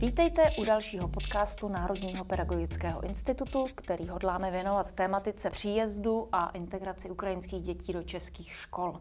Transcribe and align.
Vítejte 0.00 0.42
u 0.58 0.64
dalšího 0.64 1.08
podcastu 1.08 1.68
Národního 1.68 2.24
pedagogického 2.24 3.04
institutu, 3.04 3.64
který 3.74 4.08
hodláme 4.08 4.50
věnovat 4.50 4.92
tématice 4.92 5.50
příjezdu 5.50 6.28
a 6.32 6.50
integraci 6.50 7.10
ukrajinských 7.10 7.62
dětí 7.62 7.92
do 7.92 8.02
českých 8.02 8.52
škol. 8.52 9.00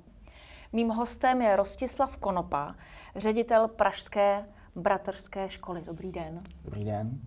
Mým 0.73 0.89
hostem 0.89 1.41
je 1.41 1.55
Rostislav 1.55 2.17
Konopa, 2.17 2.75
ředitel 3.15 3.67
Pražské 3.67 4.45
bratrské 4.75 5.49
školy. 5.49 5.81
Dobrý 5.81 6.11
den. 6.11 6.39
Dobrý 6.65 6.85
den. 6.85 7.21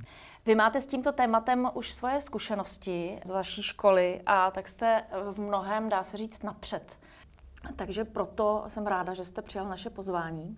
Vy 0.47 0.55
máte 0.55 0.81
s 0.81 0.87
tímto 0.87 1.13
tématem 1.13 1.69
už 1.75 1.93
svoje 1.93 2.21
zkušenosti 2.21 3.21
z 3.25 3.31
vaší 3.31 3.63
školy 3.63 4.21
a 4.27 4.51
tak 4.51 4.69
jste 4.69 5.05
v 5.33 5.41
mnohem, 5.41 5.89
dá 5.89 6.05
se 6.05 6.17
říct, 6.17 6.43
napřed. 6.43 6.99
Takže 7.77 8.05
proto 8.05 8.65
jsem 8.67 8.87
ráda, 8.87 9.15
že 9.15 9.25
jste 9.25 9.43
přijal 9.43 9.69
naše 9.69 9.91
pozvání, 9.91 10.57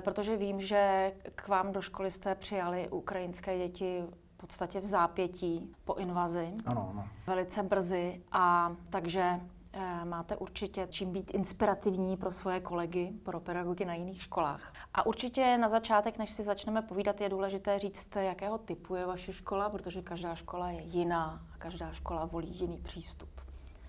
protože 0.00 0.36
vím, 0.36 0.60
že 0.60 1.12
k 1.34 1.48
vám 1.48 1.72
do 1.72 1.82
školy 1.82 2.10
jste 2.10 2.34
přijali 2.34 2.88
ukrajinské 2.88 3.58
děti 3.58 4.02
v 4.34 4.36
podstatě 4.36 4.80
v 4.80 4.86
zápětí 4.86 5.72
po 5.84 5.94
invazi. 5.94 6.54
Ano, 6.66 6.88
ano. 6.92 7.08
Velice 7.26 7.62
brzy 7.62 8.22
a 8.32 8.72
takže 8.90 9.40
Eh, 9.72 10.04
máte 10.04 10.36
určitě 10.36 10.86
čím 10.90 11.12
být 11.12 11.30
inspirativní 11.30 12.16
pro 12.16 12.30
svoje 12.30 12.60
kolegy, 12.60 13.12
pro 13.22 13.40
pedagogy 13.40 13.84
na 13.84 13.94
jiných 13.94 14.22
školách. 14.22 14.72
A 14.94 15.06
určitě 15.06 15.58
na 15.58 15.68
začátek, 15.68 16.18
než 16.18 16.30
si 16.30 16.42
začneme 16.42 16.82
povídat, 16.82 17.20
je 17.20 17.28
důležité 17.28 17.78
říct, 17.78 18.16
jakého 18.16 18.58
typu 18.58 18.94
je 18.94 19.06
vaše 19.06 19.32
škola, 19.32 19.68
protože 19.68 20.02
každá 20.02 20.34
škola 20.34 20.70
je 20.70 20.82
jiná 20.82 21.42
a 21.54 21.58
každá 21.58 21.92
škola 21.92 22.24
volí 22.24 22.58
jiný 22.60 22.78
přístup. 22.78 23.39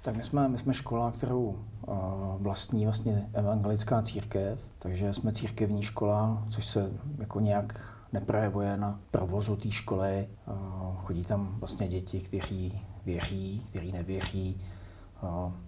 Tak 0.02 0.16
my 0.16 0.24
jsme, 0.24 0.48
my 0.48 0.58
jsme 0.58 0.74
škola, 0.74 1.12
kterou 1.12 1.40
uh, 1.42 1.96
vlastní 2.40 2.86
vlastně 2.86 3.30
evangelická 3.34 4.02
církev, 4.02 4.70
takže 4.80 5.14
jsme 5.14 5.32
církevní 5.32 5.82
škola, 5.82 6.46
což 6.50 6.66
se 6.66 6.92
jako 7.18 7.40
nějak 7.40 7.98
neprojevuje 8.14 8.78
na 8.78 9.00
provozu 9.12 9.56
té 9.56 9.72
školy. 9.72 10.30
Uh, 10.48 10.96
chodí 10.96 11.24
tam 11.24 11.56
vlastně 11.60 11.88
děti, 11.88 12.22
kteří 12.22 12.82
věří, 13.06 13.66
kteří 13.70 13.92
nevěří, 13.92 14.62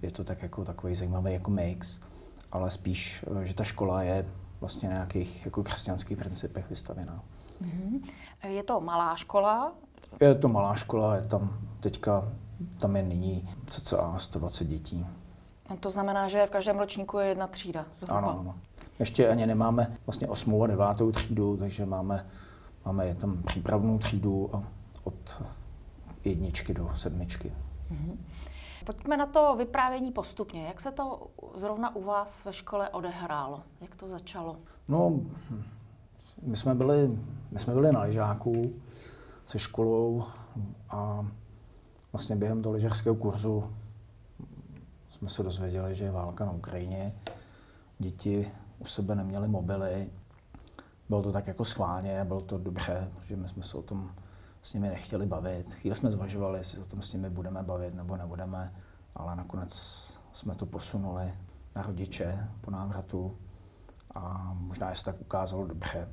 je 0.02 0.12
to 0.12 0.24
tak 0.24 0.42
jako 0.42 0.66
takový 0.66 0.96
zajímavý 0.96 1.34
jako 1.34 1.52
mix, 1.52 2.00
ale 2.52 2.72
spíš, 2.72 3.26
eh, 3.42 3.46
že 3.46 3.54
ta 3.54 3.64
škola 3.64 4.04
je 4.04 4.26
vlastně 4.60 4.90
na 4.90 4.96
nějakých 4.96 5.46
jako 5.46 5.64
křesťanských 5.64 6.18
principech 6.18 6.70
vystavěná. 6.70 7.24
Mm-hmm. 7.62 8.02
Je 8.48 8.64
to 8.64 8.82
malá 8.82 9.16
škola? 9.16 9.74
Je 10.20 10.36
to 10.36 10.48
malá 10.48 10.76
škola, 10.76 11.16
je 11.16 11.22
tam 11.22 11.58
teďka, 11.80 12.24
tam 12.78 12.96
je 12.96 13.04
nyní 13.04 13.50
cca 13.68 14.14
120 14.18 14.66
dětí. 14.66 15.06
To 15.80 15.90
znamená, 15.90 16.28
že 16.28 16.46
v 16.46 16.50
každém 16.50 16.80
ročníku 16.80 17.18
je 17.18 17.28
jedna 17.28 17.48
třída? 17.48 17.86
Zhruba. 17.96 18.18
Ano, 18.18 18.40
ano. 18.40 18.56
Ještě 19.00 19.30
ani 19.30 19.48
nemáme 19.48 19.98
vlastně 20.06 20.28
osmou 20.28 20.64
a 20.64 20.68
devátou 20.68 21.12
třídu, 21.12 21.58
takže 21.58 21.86
máme, 21.86 22.26
máme 22.86 23.16
tam 23.16 23.44
přípravnou 23.44 23.98
třídu 23.98 24.56
a 24.56 24.64
od 25.04 25.44
jedničky 26.26 26.74
do 26.74 26.90
sedmičky. 26.96 27.54
Mm-hmm. 27.92 28.18
Pojďme 28.86 29.18
na 29.18 29.26
to 29.26 29.56
vyprávění 29.56 30.12
postupně. 30.12 30.68
Jak 30.68 30.82
se 30.82 30.92
to 30.92 31.28
zrovna 31.56 31.96
u 31.96 32.04
vás 32.04 32.46
ve 32.46 32.54
škole 32.54 32.90
odehrálo? 32.90 33.64
Jak 33.82 33.96
to 33.96 34.08
začalo? 34.08 34.58
No, 34.88 35.20
my 36.42 36.58
jsme 36.58 36.76
byli, 36.76 37.18
my 37.52 37.60
jsme 37.60 37.74
byli 37.74 37.92
na 37.92 38.02
lyžáku 38.02 38.74
se 39.48 39.60
školou 39.60 40.24
a 40.90 41.26
vlastně 42.14 42.36
během 42.36 42.62
toho 42.62 42.74
lyžařského 42.74 43.16
kurzu 43.16 43.74
jsme 45.10 45.30
se 45.30 45.44
dozvěděli, 45.44 45.96
že 45.96 46.06
je 46.06 46.12
válka 46.12 46.46
na 46.46 46.52
Ukrajině. 46.52 47.14
Děti 48.00 48.52
u 48.80 48.86
sebe 48.86 49.16
neměly 49.16 49.48
mobily. 49.48 50.10
Bylo 51.10 51.22
to 51.22 51.32
tak 51.32 51.48
jako 51.48 51.66
schválně, 51.66 52.26
bylo 52.26 52.42
to 52.42 52.58
dobře, 52.58 53.10
protože 53.16 53.36
my 53.36 53.48
jsme 53.48 53.64
se 53.64 53.78
o 53.78 53.82
tom 53.82 54.12
s 54.62 54.74
nimi 54.74 54.90
nechtěli 54.90 55.26
bavit. 55.26 55.74
Chvíli 55.74 55.96
jsme 55.96 56.12
zvažovali, 56.12 56.60
jestli 56.60 56.80
o 56.82 56.86
tom 56.86 57.02
s 57.02 57.14
nimi 57.14 57.30
budeme 57.30 57.64
bavit 57.64 57.94
nebo 57.94 58.18
nebudeme, 58.18 58.76
ale 59.16 59.36
nakonec 59.36 59.74
jsme 60.34 60.56
to 60.56 60.66
posunuli 60.66 61.34
na 61.76 61.82
rodiče 61.82 62.50
po 62.62 62.72
návratu 62.72 63.38
a 64.16 64.54
možná 64.60 64.96
se 64.96 65.06
tak 65.06 65.22
ukázalo 65.22 65.68
dobře, 65.68 66.10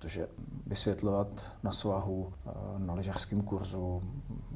protože 0.00 0.28
vysvětlovat 0.66 1.52
na 1.62 1.72
svahu 1.72 2.32
eh, 2.46 2.50
na 2.78 2.94
lyžařském 2.94 3.42
kurzu 3.42 4.02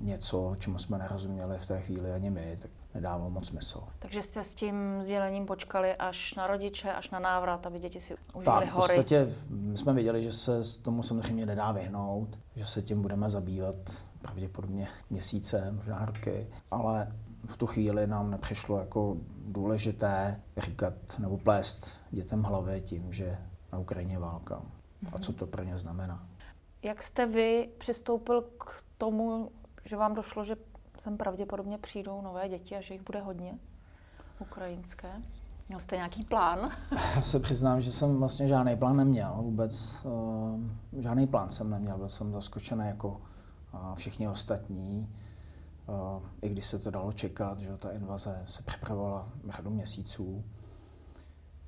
něco, 0.00 0.54
čemu 0.58 0.78
jsme 0.78 0.98
nerozuměli 0.98 1.58
v 1.58 1.66
té 1.66 1.80
chvíli 1.80 2.12
ani 2.12 2.30
my, 2.30 2.58
tak 2.62 2.70
nedávalo 2.94 3.30
moc 3.30 3.46
smysl. 3.46 3.82
Takže 3.98 4.22
jste 4.22 4.44
s 4.44 4.54
tím 4.54 4.98
sdělením 5.02 5.46
počkali 5.46 5.94
až 5.94 6.34
na 6.34 6.46
rodiče, 6.46 6.92
až 6.92 7.10
na 7.10 7.18
návrat, 7.18 7.66
aby 7.66 7.78
děti 7.78 8.00
si 8.00 8.14
užili 8.34 8.44
tak, 8.44 8.54
hory? 8.54 8.70
v 8.70 8.74
podstatě 8.74 9.28
my 9.50 9.78
jsme 9.78 9.92
věděli, 9.92 10.22
že 10.22 10.32
se 10.32 10.82
tomu 10.82 11.02
samozřejmě 11.02 11.46
nedá 11.46 11.72
vyhnout, 11.72 12.38
že 12.56 12.64
se 12.64 12.82
tím 12.82 13.02
budeme 13.02 13.30
zabývat 13.30 13.76
pravděpodobně 14.22 14.88
měsíce, 15.10 15.72
možná 15.72 16.04
roky, 16.06 16.46
ale 16.70 17.12
v 17.46 17.56
tu 17.56 17.66
chvíli 17.66 18.06
nám 18.06 18.30
nepřišlo 18.30 18.78
jako 18.78 19.16
důležité 19.46 20.40
říkat 20.56 20.94
nebo 21.18 21.38
plést 21.38 21.88
dětem 22.10 22.42
hlavy 22.42 22.80
tím, 22.80 23.12
že 23.12 23.38
na 23.72 23.78
Ukrajině 23.78 24.18
válka. 24.18 24.62
A 25.12 25.18
co 25.18 25.32
to 25.32 25.46
pro 25.46 25.62
ně 25.62 25.78
znamená. 25.78 26.26
Jak 26.82 27.02
jste 27.02 27.26
vy 27.26 27.68
přistoupil 27.78 28.42
k 28.42 28.84
tomu, 28.98 29.50
že 29.84 29.96
vám 29.96 30.14
došlo, 30.14 30.44
že 30.44 30.56
sem 30.98 31.16
pravděpodobně 31.16 31.78
přijdou 31.78 32.22
nové 32.22 32.48
děti 32.48 32.76
a 32.76 32.80
že 32.80 32.94
jich 32.94 33.02
bude 33.02 33.20
hodně 33.20 33.58
ukrajinské? 34.38 35.12
Měl 35.68 35.80
jste 35.80 35.96
nějaký 35.96 36.24
plán? 36.24 36.70
Já 37.16 37.22
se 37.22 37.40
přiznám, 37.40 37.80
že 37.80 37.92
jsem 37.92 38.16
vlastně 38.16 38.48
žádný 38.48 38.76
plán 38.76 38.96
neměl. 38.96 39.34
Vůbec 39.36 40.04
uh, 40.04 41.02
žádný 41.02 41.26
plán 41.26 41.50
jsem 41.50 41.70
neměl. 41.70 41.98
Byl 41.98 42.08
jsem 42.08 42.32
zaskočený 42.32 42.86
jako 42.86 43.08
uh, 43.08 43.94
všichni 43.94 44.28
ostatní. 44.28 45.08
Uh, 45.86 46.22
I 46.42 46.48
když 46.48 46.66
se 46.66 46.78
to 46.78 46.90
dalo 46.90 47.12
čekat, 47.12 47.58
že 47.58 47.76
ta 47.76 47.90
invaze 47.90 48.44
se 48.48 48.62
připravovala 48.62 49.28
řadu 49.48 49.70
měsíců, 49.70 50.44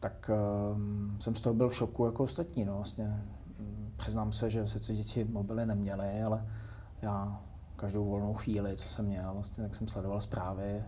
tak 0.09 0.31
uh, 0.31 0.79
jsem 1.19 1.35
z 1.35 1.41
toho 1.41 1.55
byl 1.55 1.69
v 1.69 1.75
šoku 1.75 2.07
jako 2.07 2.23
ostatní. 2.23 2.65
No. 2.65 2.77
Vlastně, 2.77 3.25
um, 3.59 3.93
přiznám 3.97 4.33
se, 4.33 4.51
že 4.51 4.67
sice 4.67 4.95
děti 4.95 5.25
mobily 5.25 5.67
neměly, 5.67 6.23
ale 6.23 6.47
já 7.03 7.43
každou 7.77 8.05
volnou 8.05 8.35
chvíli, 8.35 8.77
co 8.77 8.89
jsem 8.89 9.05
měl, 9.05 9.35
vlastně, 9.35 9.65
tak 9.65 9.75
jsem 9.75 9.89
sledoval 9.89 10.21
zprávy, 10.21 10.85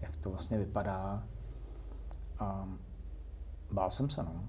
jak 0.00 0.16
to 0.16 0.30
vlastně 0.30 0.58
vypadá. 0.58 1.22
A 2.38 2.68
bál 3.70 3.90
jsem 3.90 4.10
se, 4.10 4.22
no. 4.22 4.44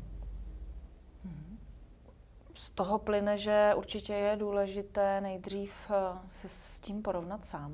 Z 2.54 2.72
toho 2.72 3.00
plyne, 3.00 3.38
že 3.38 3.74
určitě 3.78 4.14
je 4.14 4.38
důležité 4.38 5.22
nejdřív 5.22 5.72
eh, 5.90 6.18
se 6.42 6.50
s 6.50 6.80
tím 6.80 7.02
porovnat 7.02 7.46
sám, 7.46 7.74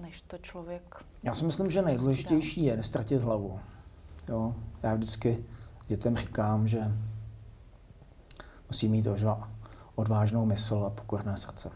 než 0.00 0.22
to 0.22 0.38
člověk... 0.38 1.04
Já 1.24 1.34
si 1.34 1.44
myslím, 1.44 1.70
že 1.70 1.82
nejdůležitější 1.82 2.64
je 2.64 2.76
nestratit 2.76 3.22
hlavu. 3.22 3.60
Jo? 4.28 4.54
Já 4.82 4.94
vždycky 4.94 5.44
dětem 5.88 6.16
říkám, 6.16 6.68
že 6.68 6.92
musí 8.68 8.88
mít 8.88 9.08
odvážnou 9.94 10.46
mysl 10.46 10.84
a 10.86 10.90
pokorné 10.90 11.36
srdce. 11.36 11.70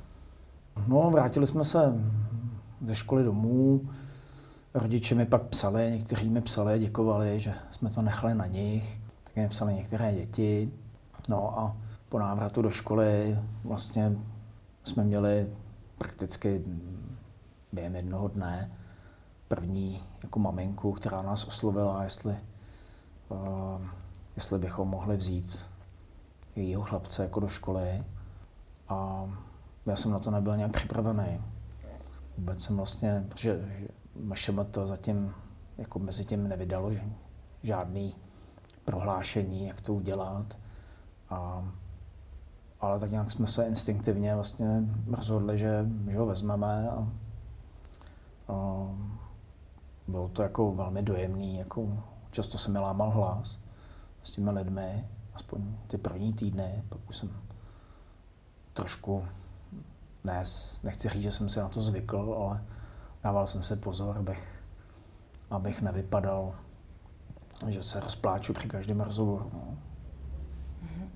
No, 0.86 1.10
vrátili 1.10 1.46
jsme 1.46 1.64
se 1.64 1.94
ze 2.86 2.94
školy 2.94 3.24
domů, 3.24 3.80
rodiče 4.74 5.14
mi 5.14 5.26
pak 5.26 5.42
psali, 5.42 5.90
někteří 5.90 6.28
mi 6.28 6.40
psali, 6.40 6.78
děkovali, 6.78 7.40
že 7.40 7.54
jsme 7.70 7.90
to 7.90 8.02
nechali 8.02 8.34
na 8.34 8.46
nich, 8.46 9.00
tak 9.24 9.36
mi 9.36 9.48
psali 9.48 9.74
některé 9.74 10.14
děti. 10.14 10.72
No 11.28 11.58
a 11.58 11.76
po 12.08 12.18
návratu 12.18 12.62
do 12.62 12.70
školy 12.70 13.38
vlastně 13.64 14.16
jsme 14.84 15.04
měli 15.04 15.46
prakticky 15.98 16.62
během 17.72 17.96
jednoho 17.96 18.28
dne 18.28 18.70
první 19.48 20.02
jako 20.22 20.38
maminku, 20.38 20.92
která 20.92 21.22
nás 21.22 21.44
oslovila, 21.44 22.02
jestli, 22.04 22.36
uh, 23.28 23.82
jestli 24.36 24.58
bychom 24.58 24.88
mohli 24.88 25.16
vzít 25.16 25.66
jejího 26.56 26.82
chlapce 26.82 27.22
jako 27.22 27.40
do 27.40 27.48
školy. 27.48 28.04
A 28.88 29.28
já 29.86 29.96
jsem 29.96 30.10
na 30.10 30.18
to 30.18 30.30
nebyl 30.30 30.56
nějak 30.56 30.72
připravený. 30.72 31.40
Vůbec 32.38 32.62
jsem 32.62 32.76
vlastně, 32.76 33.24
protože 33.28 33.84
to 34.70 34.86
zatím 34.86 35.34
jako 35.78 35.98
mezi 35.98 36.24
tím 36.24 36.48
nevydalo 36.48 36.90
žádný 37.62 38.14
prohlášení, 38.84 39.66
jak 39.66 39.80
to 39.80 39.94
udělat. 39.94 40.56
A, 41.30 41.68
ale 42.80 43.00
tak 43.00 43.10
nějak 43.10 43.30
jsme 43.30 43.46
se 43.46 43.64
instinktivně 43.64 44.34
vlastně 44.34 44.82
rozhodli, 45.06 45.58
že, 45.58 45.86
že 46.08 46.18
ho 46.18 46.26
vezmeme 46.26 46.90
a, 46.90 47.08
a 48.48 48.88
bylo 50.08 50.28
to 50.28 50.42
jako 50.42 50.72
velmi 50.72 51.02
dojemný, 51.02 51.58
jako 51.58 52.04
často 52.30 52.58
se 52.58 52.70
mi 52.70 52.78
lámal 52.78 53.10
hlas 53.10 53.58
s 54.22 54.30
těmi 54.30 54.50
lidmi, 54.50 55.08
aspoň 55.34 55.76
ty 55.86 55.98
první 55.98 56.32
týdny, 56.32 56.84
pak 56.88 56.98
už 57.08 57.16
jsem 57.16 57.30
trošku 58.72 59.24
ne, 60.24 60.44
nechci 60.82 61.08
říct, 61.08 61.22
že 61.22 61.32
jsem 61.32 61.48
si 61.48 61.60
na 61.60 61.68
to 61.68 61.80
zvykl, 61.80 62.36
ale 62.38 62.64
dával 63.22 63.46
jsem 63.46 63.62
se 63.62 63.76
pozor, 63.76 64.18
abych, 64.18 64.62
abych 65.50 65.82
nevypadal, 65.82 66.54
že 67.68 67.82
se 67.82 68.00
rozpláču 68.00 68.52
při 68.52 68.68
každém 68.68 69.00
rozhovoru. 69.00 69.50
No. 69.52 69.76
Mhm. 70.82 71.10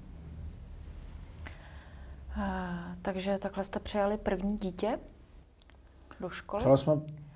A, 2.40 2.96
takže 3.02 3.38
takhle 3.38 3.64
jste 3.64 3.80
přijali 3.80 4.16
první 4.16 4.56
dítě 4.56 4.98
do 6.20 6.30
školy? 6.30 6.60
Přijali 6.60 6.78
jsme 6.78 6.92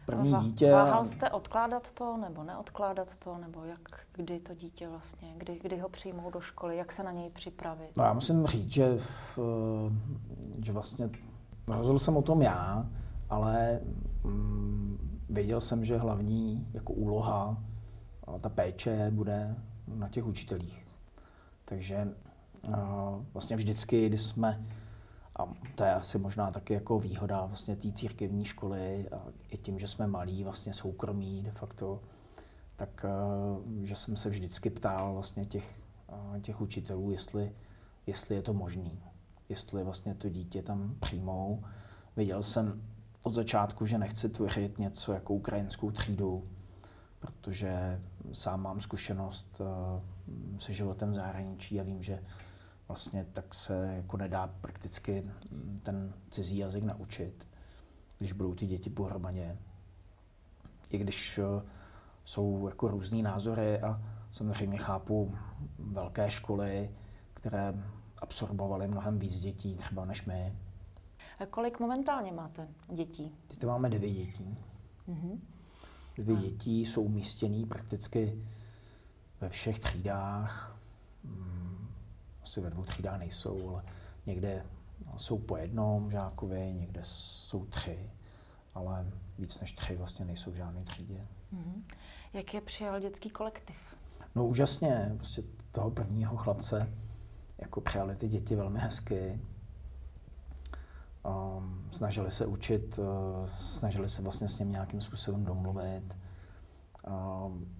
první 0.06 0.32
Va- 0.32 0.42
dítě. 0.44 0.72
Váhal 0.72 1.04
jste 1.04 1.30
odkládat 1.30 1.92
to, 1.92 2.16
nebo 2.16 2.44
neodkládat 2.44 3.08
to, 3.18 3.38
nebo 3.38 3.64
jak, 3.64 3.88
kdy 4.12 4.40
to 4.40 4.54
dítě 4.54 4.88
vlastně, 4.88 5.34
kdy, 5.36 5.58
kdy 5.62 5.78
ho 5.78 5.88
přijmou 5.88 6.30
do 6.30 6.40
školy, 6.40 6.76
jak 6.76 6.92
se 6.92 7.02
na 7.02 7.10
něj 7.10 7.30
připravit? 7.30 7.96
No, 7.96 8.04
já 8.04 8.12
musím 8.12 8.46
říct, 8.46 8.72
že, 8.72 8.96
v, 8.96 9.38
že 10.64 10.72
vlastně 10.72 11.10
rozhodl 11.68 11.98
jsem 11.98 12.16
o 12.16 12.22
tom 12.22 12.42
já, 12.42 12.86
ale 13.30 13.80
mm, 14.24 15.20
věděl 15.28 15.60
jsem, 15.60 15.84
že 15.84 15.98
hlavní 15.98 16.68
jako 16.74 16.92
úloha, 16.92 17.58
ta 18.40 18.48
péče 18.48 19.10
bude 19.10 19.56
na 19.94 20.08
těch 20.08 20.26
učitelích. 20.26 20.86
Takže 21.64 22.08
vlastně 23.32 23.56
vždycky, 23.56 24.08
když 24.08 24.22
jsme, 24.22 24.64
a 25.36 25.54
to 25.74 25.84
je 25.84 25.94
asi 25.94 26.18
možná 26.18 26.50
taky 26.50 26.74
jako 26.74 26.98
výhoda 26.98 27.46
vlastně 27.46 27.76
té 27.76 27.92
církevní 27.92 28.44
školy, 28.44 29.08
a 29.08 29.22
i 29.48 29.56
tím, 29.56 29.78
že 29.78 29.88
jsme 29.88 30.06
malí, 30.06 30.44
vlastně 30.44 30.74
soukromí 30.74 31.42
de 31.42 31.50
facto, 31.50 32.02
tak 32.76 33.06
že 33.82 33.96
jsem 33.96 34.16
se 34.16 34.28
vždycky 34.28 34.70
ptal 34.70 35.14
vlastně 35.14 35.44
těch, 35.44 35.80
těch 36.40 36.60
učitelů, 36.60 37.10
jestli, 37.10 37.52
jestli 38.06 38.34
je 38.34 38.42
to 38.42 38.54
možné, 38.54 38.90
jestli 39.48 39.84
vlastně 39.84 40.14
to 40.14 40.28
dítě 40.28 40.62
tam 40.62 40.94
přijmou. 41.00 41.64
Věděl 42.16 42.42
jsem 42.42 42.82
od 43.22 43.34
začátku, 43.34 43.86
že 43.86 43.98
nechci 43.98 44.28
tvořit 44.28 44.78
něco 44.78 45.12
jako 45.12 45.34
ukrajinskou 45.34 45.90
třídu, 45.90 46.48
protože 47.20 48.00
sám 48.32 48.62
mám 48.62 48.80
zkušenost 48.80 49.60
se 50.58 50.72
životem 50.72 51.10
v 51.10 51.14
zahraničí 51.14 51.80
a 51.80 51.82
vím, 51.82 52.02
že 52.02 52.22
vlastně 52.94 53.26
tak 53.32 53.54
se 53.54 53.92
jako 53.96 54.16
nedá 54.16 54.46
prakticky 54.46 55.30
ten 55.82 56.14
cizí 56.30 56.58
jazyk 56.58 56.84
naučit, 56.84 57.46
když 58.18 58.32
budou 58.32 58.54
ty 58.54 58.66
děti 58.66 58.90
pohromadě. 58.90 59.58
I 60.90 60.98
když 60.98 61.38
eh, 61.38 61.62
jsou 62.24 62.68
jako 62.68 62.88
různý 62.88 63.22
názory 63.22 63.80
a 63.80 64.02
samozřejmě 64.30 64.78
chápu 64.78 65.34
velké 65.78 66.30
školy, 66.30 66.90
které 67.34 67.74
absorbovaly 68.18 68.88
mnohem 68.88 69.18
víc 69.18 69.40
dětí 69.40 69.74
třeba 69.74 70.04
než 70.04 70.24
my. 70.24 70.56
A 71.38 71.46
kolik 71.46 71.80
momentálně 71.80 72.32
máte 72.32 72.68
dětí? 72.88 73.32
Teď 73.46 73.58
to 73.58 73.66
máme 73.66 73.90
devět 73.90 74.12
dětí. 74.12 74.58
Mm-hmm. 75.08 75.38
Dvě 76.16 76.36
dětí 76.36 76.84
jsou 76.84 77.02
umístěné 77.02 77.66
prakticky 77.66 78.44
ve 79.40 79.48
všech 79.48 79.78
třídách. 79.78 80.76
Asi 82.44 82.60
ve 82.60 82.70
dvou 82.70 82.84
třídách 82.84 83.18
nejsou, 83.18 83.68
ale 83.68 83.84
někde 84.26 84.66
jsou 85.16 85.38
po 85.38 85.56
jednom 85.56 86.10
žákovi, 86.10 86.74
někde 86.74 87.00
jsou 87.04 87.64
tři, 87.66 88.10
ale 88.74 89.06
víc 89.38 89.60
než 89.60 89.72
tři 89.72 89.96
vlastně 89.96 90.24
nejsou 90.24 90.50
v 90.50 90.54
žádné 90.54 90.84
třídě. 90.84 91.26
Mm-hmm. 91.54 91.82
Jak 92.32 92.54
je 92.54 92.60
přijal 92.60 93.00
dětský 93.00 93.30
kolektiv? 93.30 93.76
No 94.34 94.46
úžasně, 94.46 95.12
prostě 95.16 95.42
toho 95.70 95.90
prvního 95.90 96.36
chlapce 96.36 96.92
jako 97.58 97.80
přijali 97.80 98.16
ty 98.16 98.28
děti 98.28 98.56
velmi 98.56 98.78
hezky. 98.78 99.40
Um, 101.24 101.88
snažili 101.90 102.30
se 102.30 102.46
učit, 102.46 102.98
uh, 102.98 103.04
snažili 103.54 104.08
se 104.08 104.22
vlastně 104.22 104.48
s 104.48 104.58
ním 104.58 104.70
nějakým 104.70 105.00
způsobem 105.00 105.44
domluvit. 105.44 106.16
Um, 107.06 107.74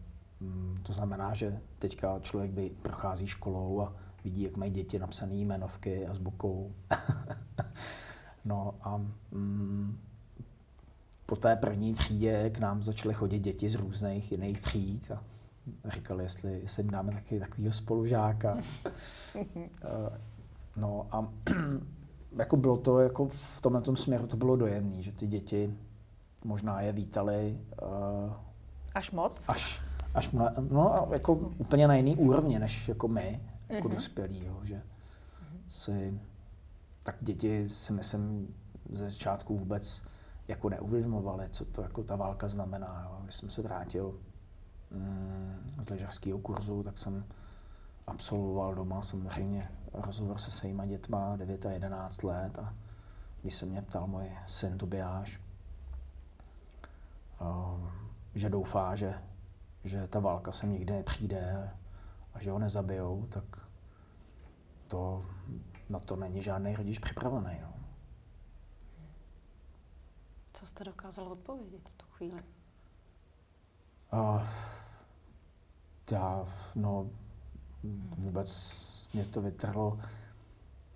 Mm, 0.45 0.79
to 0.83 0.93
znamená, 0.93 1.35
že 1.35 1.61
teďka 1.79 2.19
člověk 2.21 2.51
by 2.51 2.71
prochází 2.71 3.27
školou 3.27 3.81
a 3.81 3.93
vidí, 4.25 4.43
jak 4.43 4.57
mají 4.57 4.71
děti 4.71 4.99
napsané 4.99 5.35
jmenovky 5.35 6.07
a 6.07 6.15
s 6.15 6.19
bukou. 6.19 6.73
no 8.45 8.75
a 8.83 8.97
mm, 9.31 9.99
po 11.27 11.37
té 11.37 11.57
první 11.57 11.95
třídě 11.95 12.51
k 12.51 12.59
nám 12.59 12.83
začaly 12.83 13.15
chodit 13.15 13.39
děti 13.39 13.71
z 13.71 13.75
různých 13.75 14.33
jiných 14.33 14.61
tříd 14.61 15.11
a 15.85 15.91
říkali, 15.91 16.25
jestli, 16.25 16.61
jestli 16.61 16.83
jim 16.83 16.91
dáme 16.91 17.13
taky 17.13 17.41
takového 17.41 17.73
spolužáka. 17.73 18.59
Eh, 19.37 20.21
no 20.77 21.07
a 21.11 21.29
jako 22.37 22.57
bylo 22.57 22.77
to 22.77 23.01
jako 23.01 23.29
v 23.29 23.61
tomhle 23.61 23.83
tom 23.83 23.97
směru 23.97 24.27
to 24.27 24.37
bylo 24.37 24.57
dojemné, 24.57 25.03
že 25.03 25.13
ty 25.13 25.27
děti 25.27 25.75
možná 26.45 26.81
je 26.81 26.93
vítali 26.93 27.59
uh, 27.83 28.33
až 28.95 29.11
moc. 29.11 29.45
Až, 29.49 29.83
až 30.15 30.31
mla, 30.31 30.53
no, 30.71 31.09
jako 31.13 31.33
úplně 31.35 31.89
na 31.89 31.95
jiný 31.95 32.17
úrovni, 32.17 32.59
než 32.59 32.89
jako 32.89 33.09
my, 33.09 33.41
jako 33.69 33.89
dospělí, 33.89 34.45
jo, 34.47 34.61
že 34.63 34.83
si, 35.69 36.21
tak 37.05 37.17
děti 37.21 37.69
si 37.69 37.93
myslím 37.93 38.55
ze 38.91 39.11
začátku 39.11 39.59
vůbec 39.59 40.03
jako 40.49 40.69
neuvědomovali, 40.69 41.49
co 41.51 41.65
to 41.65 41.83
jako 41.83 42.03
ta 42.03 42.17
válka 42.17 42.49
znamená. 42.49 43.03
Jo. 43.05 43.21
Když 43.23 43.35
jsem 43.35 43.51
se 43.51 43.63
vrátil 43.63 44.21
mm, 44.91 45.75
z 45.83 45.91
lyžařského 45.91 46.39
kurzu, 46.39 46.83
tak 46.83 46.99
jsem 46.99 47.25
absolvoval 48.07 48.75
doma 48.75 49.03
samozřejmě 49.03 49.69
rozhovor 49.93 50.39
se 50.39 50.51
svýma 50.51 50.87
dětma 50.87 51.37
9 51.37 51.67
a 51.67 51.71
11 51.71 52.23
let 52.23 52.59
a 52.59 52.75
když 53.43 53.55
se 53.55 53.67
mě 53.67 53.83
ptal 53.83 54.07
můj 54.07 54.33
syn 54.47 54.79
Tobiáš, 54.79 55.41
um, 57.41 57.91
že 58.35 58.51
doufá, 58.51 58.95
že 58.95 59.15
že 59.85 60.09
ta 60.09 60.21
válka 60.21 60.53
sem 60.53 60.73
nikdy 60.73 60.93
nepřijde 60.93 61.71
a 62.35 62.43
že 62.43 62.51
ho 62.51 62.59
nezabijou, 62.59 63.27
tak 63.27 63.45
to, 64.87 65.27
na 65.89 65.99
to 65.99 66.17
není 66.17 66.43
žádný 66.43 66.77
rodič 66.77 66.99
připravený. 66.99 67.59
No. 67.63 67.75
Co 70.53 70.67
jste 70.67 70.85
dokázal 70.85 71.29
odpovědět 71.29 71.89
v 71.89 71.93
tu 71.97 72.07
chvíli? 72.07 72.43
A, 74.11 74.49
já, 76.11 76.47
no, 76.75 77.11
vůbec 78.19 79.09
mě 79.15 79.25
to 79.25 79.43
vytrhlo. 79.43 79.99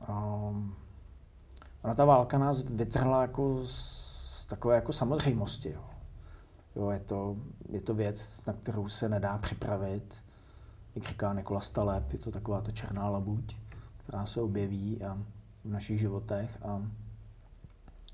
Um, 0.08 0.76
ona 1.82 1.94
ta 1.94 2.04
válka 2.04 2.38
nás 2.38 2.62
vytrhla 2.62 3.22
jako 3.22 3.64
z, 3.64 3.70
z 4.40 4.44
takové 4.44 4.74
jako 4.74 4.92
samozřejmosti. 4.92 5.70
Jo. 5.70 5.84
Jo, 6.76 6.90
je, 6.90 7.00
to, 7.00 7.36
je 7.68 7.80
to 7.80 7.94
věc, 7.94 8.44
na 8.46 8.52
kterou 8.52 8.88
se 8.88 9.08
nedá 9.08 9.38
připravit. 9.38 10.22
Jak 10.98 11.08
říká 11.08 11.32
Nikola 11.32 11.60
Staleb, 11.60 12.12
je 12.12 12.18
to 12.18 12.30
taková 12.30 12.60
ta 12.60 12.72
černá 12.72 13.08
labuť, 13.08 13.56
která 13.98 14.26
se 14.26 14.40
objeví 14.40 15.02
a 15.02 15.18
v 15.64 15.70
našich 15.70 15.98
životech 15.98 16.58
a 16.62 16.82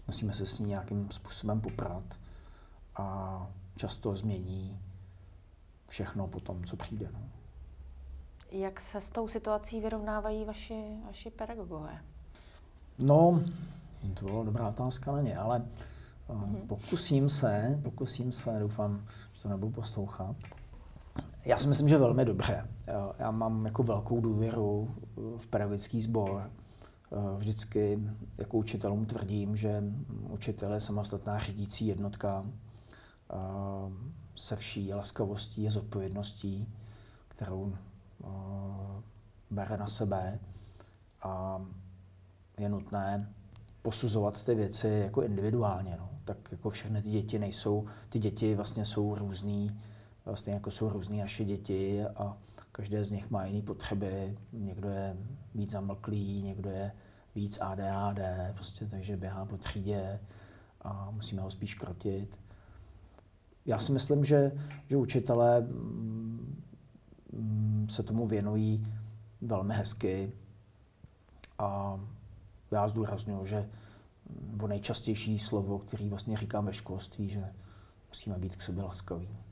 musíme 0.07 0.33
se 0.33 0.47
s 0.47 0.59
ní 0.59 0.67
nějakým 0.67 1.11
způsobem 1.11 1.61
poprat 1.61 2.03
a 2.97 3.47
často 3.77 4.17
změní 4.17 4.81
všechno 5.89 6.27
po 6.27 6.41
tom, 6.41 6.65
co 6.65 6.77
přijde. 6.77 7.09
No. 7.13 7.21
Jak 8.51 8.81
se 8.81 9.01
s 9.01 9.11
tou 9.11 9.29
situací 9.29 9.81
vyrovnávají 9.81 10.45
vaši, 10.45 10.85
vaši 11.07 11.31
pedagogové? 11.31 11.99
No, 12.99 13.41
to 14.15 14.25
byla 14.25 14.45
dobrá 14.45 14.69
otázka 14.69 15.13
na 15.13 15.21
ně, 15.21 15.37
ale 15.37 15.65
Mm-hmm. 16.29 16.67
Pokusím 16.67 17.29
se, 17.29 17.81
pokusím 17.83 18.33
se, 18.33 18.57
doufám, 18.59 19.05
že 19.33 19.43
to 19.43 19.49
nebudu 19.49 19.73
poslouchat. 19.73 20.37
Já 21.47 21.59
si 21.59 21.69
myslím, 21.69 21.89
že 21.89 21.99
velmi 21.99 22.25
dobře. 22.25 22.69
Já 23.19 23.31
mám 23.31 23.67
jako 23.67 23.83
velkou 23.83 24.21
důvěru 24.21 24.95
v 25.39 25.47
pedagogický 25.47 26.03
sbor. 26.03 26.51
Vždycky 27.37 27.99
jako 28.39 28.59
učitelům 28.59 29.07
tvrdím, 29.07 29.57
že 29.57 29.83
učitel 30.31 30.75
je 30.75 30.81
samostatná 30.81 31.39
řídící 31.39 31.87
jednotka 31.87 32.45
se 34.37 34.57
vší 34.57 34.95
laskavostí 34.95 35.69
a 35.69 35.71
zodpovědností, 35.71 36.69
kterou 37.29 37.73
bere 39.51 39.77
na 39.77 39.87
sebe 39.87 40.39
a 41.23 41.63
je 42.59 42.69
nutné 42.69 43.33
posuzovat 43.83 44.45
ty 44.45 44.55
věci 44.55 44.89
jako 44.89 45.23
individuálně. 45.23 45.97
No. 46.01 46.09
Tak 46.25 46.37
jako 46.53 46.71
všechny 46.71 47.03
ty 47.03 47.11
děti 47.11 47.39
nejsou, 47.39 47.87
ty 48.09 48.19
děti 48.19 48.55
vlastně 48.55 48.85
jsou 48.85 49.15
různý, 49.15 49.81
vlastně 50.25 50.55
jako 50.55 50.71
jsou 50.71 50.89
různý 50.89 51.19
naše 51.19 51.45
děti 51.45 52.05
a 52.05 52.37
každé 52.73 53.05
z 53.05 53.11
nich 53.11 53.31
má 53.31 53.47
jiné 53.47 53.63
potřeby. 53.63 54.39
Někdo 54.53 54.89
je 54.89 55.17
víc 55.55 55.71
zamlklý, 55.71 56.43
někdo 56.43 56.71
je 56.71 56.93
víc 57.35 57.59
ADHD, 57.61 58.21
prostě, 58.55 58.87
takže 58.87 59.17
běhá 59.17 59.45
po 59.45 59.57
třídě 59.57 60.21
a 60.83 61.11
musíme 61.11 61.43
ho 61.43 61.51
spíš 61.51 61.75
krotit. 61.75 62.39
Já 63.67 63.79
si 63.79 63.93
myslím, 63.93 64.25
že, 64.25 64.53
že 64.91 64.97
učitelé 64.97 65.61
mm, 65.61 66.65
se 67.91 68.03
tomu 68.03 68.27
věnují 68.27 68.85
velmi 69.41 69.75
hezky 69.75 70.33
a 71.59 72.01
já 72.71 72.89
zdůraznuju, 72.89 73.47
že 73.47 73.69
nebo 74.51 74.67
nejčastější 74.67 75.39
slovo, 75.39 75.79
který 75.79 76.09
vlastně 76.09 76.37
říkám 76.37 76.67
ve 76.67 76.73
školství, 76.73 77.29
že 77.29 77.53
musíme 78.09 78.39
být 78.39 78.57
k 78.57 78.63
sobě 78.63 78.85
laskaví. 78.85 79.44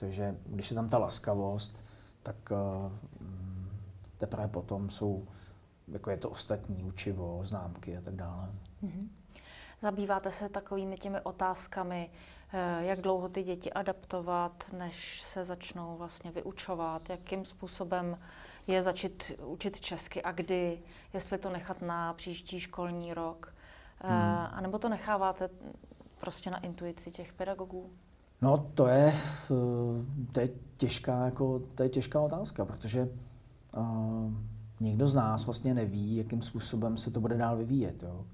Takže 0.00 0.36
když 0.46 0.70
je 0.70 0.74
tam 0.74 0.88
ta 0.88 0.98
laskavost, 0.98 1.84
tak 2.22 2.36
uh, 2.50 2.92
teprve 4.18 4.48
potom 4.48 4.90
jsou 4.90 5.26
jako 5.92 6.10
je 6.10 6.16
to 6.16 6.30
ostatní, 6.30 6.84
učivo, 6.84 7.40
známky 7.44 7.96
a 7.96 8.00
tak 8.00 8.14
dále. 8.14 8.48
Mm-hmm. 8.82 9.08
Zabýváte 9.82 10.32
se 10.32 10.48
takovými 10.48 10.96
těmi 10.98 11.20
otázkami, 11.20 12.10
eh, 12.52 12.84
jak 12.84 13.00
dlouho 13.00 13.28
ty 13.28 13.42
děti 13.42 13.72
adaptovat, 13.72 14.64
než 14.72 15.22
se 15.22 15.44
začnou 15.44 15.96
vlastně 15.96 16.30
vyučovat, 16.30 17.10
jakým 17.10 17.44
způsobem 17.44 18.18
je 18.66 18.82
začít 18.82 19.32
učit 19.44 19.80
česky 19.80 20.22
a 20.22 20.32
kdy, 20.32 20.82
jestli 21.12 21.38
to 21.38 21.50
nechat 21.50 21.82
na 21.82 22.14
příští 22.14 22.60
školní 22.60 23.14
rok, 23.14 23.54
eh, 24.00 24.08
hmm. 24.08 24.46
a 24.52 24.60
nebo 24.60 24.78
to 24.78 24.88
necháváte 24.88 25.50
prostě 26.20 26.50
na 26.50 26.58
intuici 26.58 27.10
těch 27.10 27.32
pedagogů? 27.32 27.90
No 28.42 28.70
to 28.74 28.86
je, 28.86 29.14
to 30.32 30.40
je, 30.40 30.48
těžká, 30.76 31.24
jako, 31.24 31.62
to 31.74 31.82
je 31.82 31.88
těžká 31.88 32.20
otázka, 32.20 32.64
protože 32.64 33.08
uh, 33.76 34.32
nikdo 34.80 35.06
z 35.06 35.14
nás 35.14 35.46
vlastně 35.46 35.74
neví, 35.74 36.16
jakým 36.16 36.42
způsobem 36.42 36.96
se 36.96 37.10
to 37.10 37.20
bude 37.20 37.36
dál 37.36 37.56
vyvíjet. 37.56 38.02
Jo. 38.02 38.24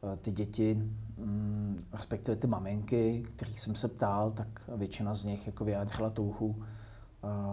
Uh, 0.00 0.16
ty 0.16 0.32
děti, 0.32 0.88
um, 1.16 1.84
respektive 1.92 2.36
ty 2.36 2.46
maminky, 2.46 3.22
kterých 3.36 3.60
jsem 3.60 3.74
se 3.74 3.88
ptal, 3.88 4.30
tak 4.30 4.70
většina 4.76 5.14
z 5.14 5.24
nich 5.24 5.46
jako 5.46 5.64
vyjádřila 5.64 6.10
touhu 6.10 6.46
uh, 6.48 6.64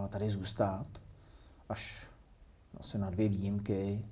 tady 0.08 0.30
zůstat, 0.30 0.86
až 1.68 2.06
asi 2.80 2.98
na 2.98 3.10
dvě 3.10 3.28
výjimky. 3.28 4.04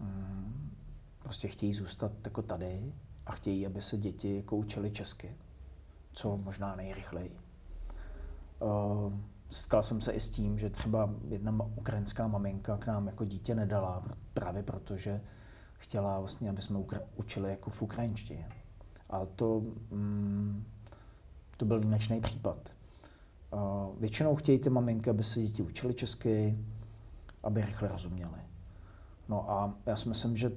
Um, 0.00 0.70
prostě 1.18 1.48
chtějí 1.48 1.72
zůstat 1.72 2.12
jako 2.24 2.42
tady 2.42 2.92
a 3.26 3.32
chtějí, 3.32 3.66
aby 3.66 3.82
se 3.82 3.96
děti 3.96 4.36
jako 4.36 4.56
učili 4.56 4.90
česky 4.90 5.34
co 6.12 6.36
možná 6.36 6.76
nejrychleji. 6.76 7.36
Uh, 8.60 9.12
setkal 9.50 9.82
jsem 9.82 10.00
se 10.00 10.12
i 10.12 10.20
s 10.20 10.30
tím, 10.30 10.58
že 10.58 10.70
třeba 10.70 11.10
jedna 11.28 11.52
ukrajinská 11.76 12.26
maminka 12.26 12.76
k 12.76 12.86
nám 12.86 13.06
jako 13.06 13.24
dítě 13.24 13.54
nedala, 13.54 14.02
právě 14.34 14.62
protože 14.62 15.20
chtěla 15.78 16.18
vlastně, 16.18 16.50
aby 16.50 16.62
jsme 16.62 16.78
učili 17.16 17.50
jako 17.50 17.70
v 17.70 17.82
ukrajinštině. 17.82 18.48
A 19.10 19.26
to, 19.26 19.62
mm, 19.90 20.64
to 21.56 21.64
byl 21.64 21.80
výjimečný 21.80 22.20
případ. 22.20 22.70
Uh, 23.52 23.60
většinou 24.00 24.36
chtějí 24.36 24.58
ty 24.58 24.70
maminky, 24.70 25.10
aby 25.10 25.24
se 25.24 25.40
děti 25.40 25.62
učili 25.62 25.94
česky, 25.94 26.58
aby 27.42 27.60
rychle 27.60 27.88
rozuměli. 27.88 28.38
No 29.28 29.50
a 29.50 29.74
já 29.86 29.96
si 29.96 30.08
myslím, 30.08 30.36
že 30.36 30.52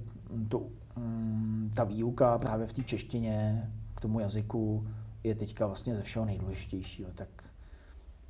to, 0.48 0.66
mm, 0.96 1.72
ta 1.76 1.84
výuka 1.84 2.38
právě 2.38 2.66
v 2.66 2.72
té 2.72 2.82
češtině 2.82 3.70
k 3.94 4.00
tomu 4.00 4.20
jazyku 4.20 4.86
je 5.28 5.34
teďka 5.34 5.66
vlastně 5.66 5.96
ze 5.96 6.02
všeho 6.02 6.24
nejdůležitějšího. 6.24 7.12
Tak 7.12 7.28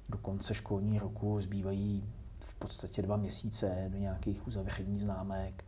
do 0.08 0.18
konce 0.18 0.54
školní 0.54 0.98
roku 0.98 1.40
zbývají 1.40 2.08
v 2.40 2.54
podstatě 2.54 3.02
dva 3.02 3.16
měsíce 3.16 3.86
do 3.88 3.98
nějakých 3.98 4.46
uzavření 4.46 4.98
známek 4.98 5.64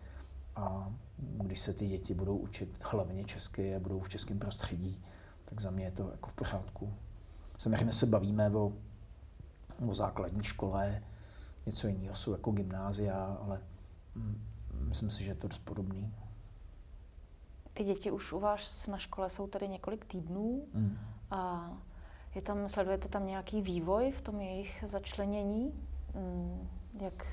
a 0.56 0.92
když 1.18 1.61
se 1.61 1.73
ty 1.73 1.88
děti 1.88 2.14
budou 2.14 2.37
učit 2.37 2.78
hlavně 2.82 3.25
česky 3.25 3.75
a 3.75 3.80
budou 3.80 4.00
v 4.00 4.08
českém 4.08 4.38
prostředí, 4.38 5.02
tak 5.44 5.61
za 5.61 5.70
mě 5.70 5.85
je 5.85 5.90
to 5.90 6.11
jako 6.11 6.28
v 6.28 6.35
pořádku. 6.35 6.94
Samozřejmě 7.58 7.92
se 7.92 8.06
bavíme 8.06 8.50
o, 8.50 8.73
o 9.87 9.94
základní 9.94 10.42
škole, 10.42 11.02
něco 11.66 11.88
jiného 11.88 12.14
jsou 12.14 12.32
jako 12.32 12.50
gymnázia, 12.50 13.38
ale 13.42 13.61
myslím 14.73 15.11
si, 15.11 15.25
že 15.25 15.30
je 15.30 15.35
to 15.35 15.49
dost 15.49 15.64
podobný. 15.64 16.14
Ty 17.73 17.85
děti 17.85 18.11
už 18.11 18.32
u 18.32 18.40
vás 18.40 18.87
na 18.87 18.99
škole 18.99 19.30
jsou 19.30 19.47
tady 19.47 19.68
několik 19.68 20.04
týdnů 20.04 20.66
mm. 20.75 20.99
A 21.30 21.70
je 22.35 22.42
tam, 22.42 22.68
sledujete 22.68 23.08
tam 23.08 23.26
nějaký 23.26 23.62
vývoj 23.62 24.12
v 24.12 24.20
tom 24.20 24.40
jejich 24.40 24.85
začlenění? 24.87 25.73
Mm, 26.14 26.68
jak, 27.00 27.26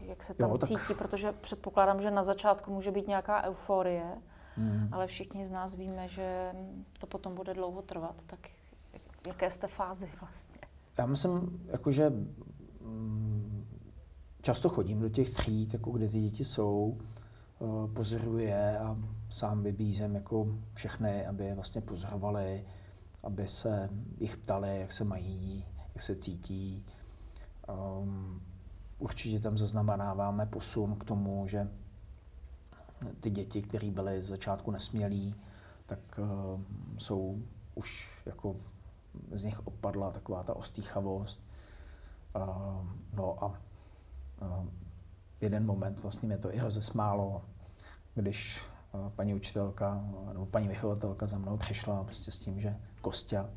jak 0.00 0.22
se 0.22 0.34
tam 0.34 0.50
jo, 0.50 0.58
tak... 0.58 0.68
cítí? 0.68 0.94
Protože 0.98 1.32
předpokládám, 1.32 2.00
že 2.00 2.10
na 2.10 2.22
začátku 2.22 2.74
může 2.74 2.90
být 2.90 3.08
nějaká 3.08 3.42
euforie, 3.42 4.04
mm. 4.56 4.88
ale 4.92 5.06
všichni 5.06 5.46
z 5.46 5.50
nás 5.50 5.74
víme, 5.74 6.08
že 6.08 6.52
to 6.98 7.06
potom 7.06 7.34
bude 7.34 7.54
dlouho 7.54 7.82
trvat. 7.82 8.22
Tak 8.26 8.48
jaké 9.26 9.50
jste 9.50 9.66
fázi 9.66 10.10
vlastně? 10.20 10.58
Já 10.98 11.06
myslím, 11.06 11.66
jakože 11.66 12.10
mm, 12.80 13.66
často 14.42 14.68
chodím 14.68 15.00
do 15.00 15.08
těch 15.08 15.30
tříd, 15.30 15.72
jako 15.72 15.90
kde 15.90 16.08
ty 16.08 16.20
děti 16.20 16.44
jsou, 16.44 16.98
Eh, 17.60 17.88
pozoruje 17.94 18.78
a 18.78 18.96
sám 19.30 19.62
vybízem 19.62 20.14
jako 20.14 20.46
všechny, 20.74 21.26
aby 21.26 21.44
je 21.44 21.54
vlastně 21.54 21.80
pozorovali, 21.80 22.64
aby 23.26 23.48
se 23.48 23.90
jich 24.18 24.36
ptali, 24.36 24.80
jak 24.80 24.92
se 24.92 25.04
mají, 25.04 25.64
jak 25.94 26.02
se 26.02 26.16
cítí. 26.16 26.84
Um, 27.68 28.42
určitě 28.98 29.40
tam 29.40 29.58
zaznamenáváme 29.58 30.46
posun 30.46 30.96
k 30.96 31.04
tomu, 31.04 31.46
že 31.48 31.68
ty 33.20 33.30
děti, 33.30 33.62
které 33.62 33.90
byly 33.90 34.22
z 34.22 34.28
začátku 34.28 34.70
nesmělí, 34.70 35.34
tak 35.86 35.98
uh, 36.18 36.60
jsou 36.98 37.42
už 37.74 38.22
jako 38.26 38.52
v, 38.52 38.70
z 39.32 39.44
nich 39.44 39.66
opadla 39.66 40.10
taková 40.10 40.42
ta 40.42 40.56
ostýchavost. 40.56 41.40
Uh, 42.36 42.86
no 43.12 43.44
a 43.44 43.46
uh, 43.46 44.66
jeden 45.40 45.66
moment 45.66 46.02
vlastně 46.02 46.26
mě 46.26 46.38
to 46.38 46.54
i 46.54 46.60
rozesmálo, 46.60 47.44
když 48.14 48.62
paní 49.16 49.34
učitelka 49.34 50.04
nebo 50.32 50.46
paní 50.46 50.68
vychovatelka 50.68 51.26
za 51.26 51.38
mnou 51.38 51.56
přišla 51.56 52.04
prostě 52.04 52.30
s 52.30 52.38
tím, 52.38 52.60
že 52.60 52.76
Kostя, 53.02 53.50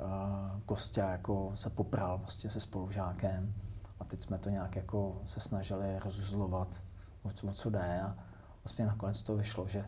eh, 0.00 0.60
Kostя 0.66 1.10
jako 1.10 1.50
se 1.54 1.70
popral 1.70 2.18
prostě 2.18 2.50
se 2.50 2.60
spolužákem 2.60 3.54
a 4.00 4.04
teď 4.04 4.22
jsme 4.22 4.38
to 4.38 4.50
nějak 4.50 4.76
jako 4.76 5.22
se 5.24 5.40
snažili 5.40 5.98
rozuzlovat, 5.98 6.82
o 7.22 7.30
co, 7.30 7.46
o 7.46 7.52
co 7.52 7.70
jde 7.70 8.00
a 8.00 8.16
vlastně 8.64 8.86
nakonec 8.86 9.22
to 9.22 9.36
vyšlo, 9.36 9.68
že, 9.68 9.84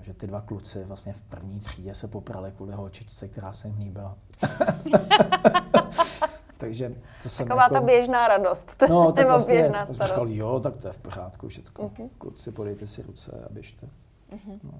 že 0.00 0.14
ty 0.14 0.26
dva 0.26 0.40
kluci 0.40 0.84
vlastně 0.84 1.12
v 1.12 1.22
první 1.22 1.60
třídě 1.60 1.94
se 1.94 2.08
poprali 2.08 2.52
kvůli 2.52 2.72
holčičce, 2.72 3.28
která 3.28 3.52
se 3.52 3.68
jim 3.68 3.78
líbila. 3.78 4.16
Takže 6.60 6.94
to 7.22 7.28
jsem 7.28 7.46
Taková 7.46 7.62
jako, 7.62 7.74
ta 7.74 7.80
běžná 7.80 8.28
radost. 8.28 8.82
No, 8.88 9.12
tak 9.12 9.26
vlastně 9.26 9.54
běžná 9.54 9.86
říkal, 9.90 10.28
jo, 10.28 10.60
tak 10.60 10.76
to 10.76 10.86
je 10.86 10.92
v 10.92 10.98
pořádku 10.98 11.48
všechno. 11.48 11.88
Uh-huh. 11.88 12.10
Kluci, 12.18 12.52
podejte 12.52 12.86
si 12.86 13.02
ruce 13.02 13.44
a 13.46 13.52
běžte. 13.52 13.88
Uh-huh. 14.32 14.60
No. 14.62 14.72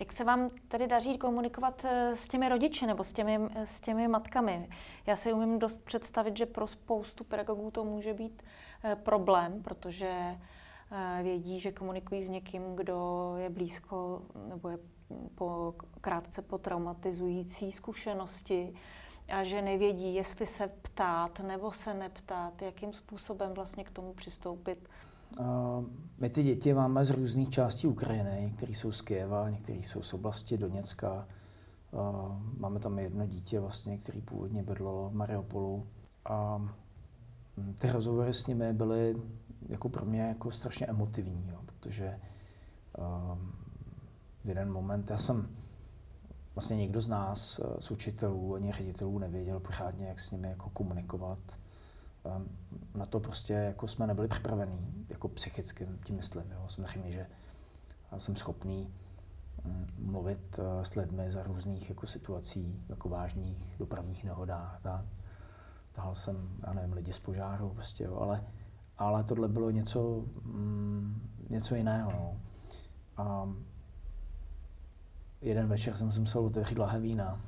Jak 0.00 0.12
se 0.12 0.24
vám 0.24 0.50
tedy 0.68 0.86
daří 0.86 1.18
komunikovat 1.18 1.84
eh, 1.84 2.16
s 2.16 2.28
těmi 2.28 2.48
rodiči 2.48 2.86
nebo 2.86 3.04
s 3.04 3.12
těmi, 3.12 3.38
s 3.64 3.80
těmi 3.80 4.08
matkami? 4.08 4.68
Já 5.06 5.16
si 5.16 5.32
umím 5.32 5.58
dost 5.58 5.84
představit, 5.84 6.36
že 6.36 6.46
pro 6.46 6.66
spoustu 6.66 7.24
pedagogů 7.24 7.70
to 7.70 7.84
může 7.84 8.14
být 8.14 8.42
eh, 8.84 8.96
problém, 8.96 9.62
protože 9.62 10.10
eh, 10.10 11.22
vědí, 11.22 11.60
že 11.60 11.72
komunikují 11.72 12.24
s 12.24 12.28
někým, 12.28 12.76
kdo 12.76 13.32
je 13.36 13.50
blízko 13.50 14.22
nebo 14.48 14.68
je 14.68 14.78
po, 15.34 15.74
krátce 16.00 16.42
po 16.42 16.58
traumatizující 16.58 17.72
zkušenosti, 17.72 18.74
a 19.28 19.44
že 19.44 19.62
nevědí, 19.62 20.14
jestli 20.14 20.46
se 20.46 20.68
ptát 20.82 21.40
nebo 21.40 21.72
se 21.72 21.94
neptát, 21.94 22.62
jakým 22.62 22.92
způsobem 22.92 23.54
vlastně 23.54 23.84
k 23.84 23.90
tomu 23.90 24.14
přistoupit. 24.14 24.88
Uh, 25.38 25.46
my 26.18 26.30
ty 26.30 26.42
děti 26.42 26.74
máme 26.74 27.04
z 27.04 27.10
různých 27.10 27.50
částí 27.50 27.86
Ukrajiny, 27.86 28.38
některý 28.40 28.74
jsou 28.74 28.92
z 28.92 29.00
Kieva, 29.00 29.50
některý 29.50 29.82
jsou 29.82 30.02
z 30.02 30.14
oblasti 30.14 30.58
Doněcka. 30.58 31.28
Uh, 31.90 32.36
máme 32.58 32.80
tam 32.80 32.98
jedno 32.98 33.26
dítě, 33.26 33.60
vlastně, 33.60 33.98
který 33.98 34.20
původně 34.20 34.62
bydlo 34.62 35.10
v 35.10 35.14
Mariupolu. 35.14 35.86
A 36.24 36.68
ty 37.78 37.90
rozhovory 37.90 38.34
s 38.34 38.46
nimi 38.46 38.72
byly 38.72 39.16
jako 39.68 39.88
pro 39.88 40.04
mě 40.04 40.20
jako 40.20 40.50
strašně 40.50 40.86
emotivní, 40.86 41.48
jo, 41.52 41.58
protože 41.66 42.20
uh, 42.98 43.38
v 44.44 44.48
jeden 44.48 44.72
moment 44.72 45.10
já 45.10 45.18
jsem 45.18 45.48
vlastně 46.54 46.76
nikdo 46.76 47.00
z 47.00 47.08
nás, 47.08 47.58
eh, 47.58 47.80
z 47.80 47.90
učitelů 47.90 48.54
ani 48.54 48.72
ředitelů, 48.72 49.18
nevěděl 49.18 49.60
pořádně, 49.60 50.06
jak 50.06 50.20
s 50.20 50.30
nimi 50.30 50.48
jako 50.48 50.70
komunikovat. 50.70 51.38
Ehm, 52.24 52.48
na 52.94 53.06
to 53.06 53.20
prostě 53.20 53.52
jako 53.52 53.88
jsme 53.88 54.06
nebyli 54.06 54.28
připravení, 54.28 55.06
jako 55.08 55.28
psychicky, 55.28 55.88
tím 56.04 56.16
myslím. 56.16 56.44
Jo. 56.50 56.64
Samozřejmě, 56.68 57.12
že 57.12 57.26
jsem 58.18 58.36
schopný 58.36 58.94
hm, 59.64 59.86
mluvit 59.98 60.58
eh, 60.58 60.84
s 60.84 60.94
lidmi 60.94 61.32
za 61.32 61.42
různých 61.42 61.88
jako 61.88 62.06
situací, 62.06 62.84
jako 62.88 63.08
vážných 63.08 63.76
dopravních 63.78 64.24
nehodách. 64.24 64.80
Tak. 64.82 65.04
Tahal 65.92 66.14
jsem, 66.14 66.48
já 66.66 66.72
nevím, 66.72 66.92
lidi 66.92 67.12
z 67.12 67.18
požáru, 67.18 67.70
prostě, 67.70 68.04
jo, 68.04 68.16
ale, 68.16 68.44
ale 68.98 69.24
tohle 69.24 69.48
bylo 69.48 69.70
něco, 69.70 70.24
mm, 70.42 71.30
něco 71.50 71.74
jiného. 71.74 72.12
No. 72.12 72.40
A 73.16 73.48
jeden 75.44 75.68
večer 75.68 75.96
jsem 75.96 76.12
si 76.12 76.20
musel 76.20 76.44
otevřít 76.44 76.78
lahe 76.78 77.00
vína, 77.00 77.40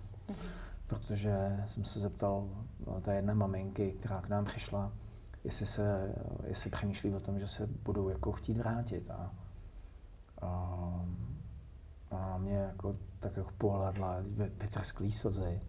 protože 0.86 1.64
jsem 1.66 1.84
se 1.84 2.00
zeptal 2.00 2.48
no, 2.86 3.00
té 3.00 3.14
jedné 3.14 3.34
maminky, 3.34 3.92
která 3.92 4.20
k 4.20 4.28
nám 4.28 4.44
přišla, 4.44 4.92
jestli, 5.44 5.66
se, 5.66 6.14
jestli 6.46 6.70
přemýšlí 6.70 7.14
o 7.14 7.20
tom, 7.20 7.38
že 7.38 7.46
se 7.46 7.66
budou 7.66 8.08
jako 8.08 8.32
chtít 8.32 8.56
vrátit. 8.56 9.10
A, 9.10 9.30
a, 10.42 11.06
a 12.10 12.38
mě 12.38 12.56
jako 12.56 12.96
tak 13.18 13.36
jako 13.36 13.50
pohledla, 13.58 14.16
vytrsklý 14.60 15.12
slzy. 15.12 15.60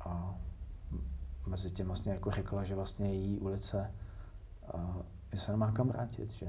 A 0.00 0.34
mezi 1.46 1.70
tím 1.70 1.86
vlastně 1.86 2.12
jako 2.12 2.30
řekla, 2.30 2.64
že 2.64 2.74
vlastně 2.74 3.12
její 3.14 3.38
ulice, 3.38 3.94
a, 4.74 4.96
že 5.32 5.38
se 5.38 5.50
nemá 5.50 5.72
kam 5.72 5.88
vrátit, 5.88 6.32
že, 6.32 6.48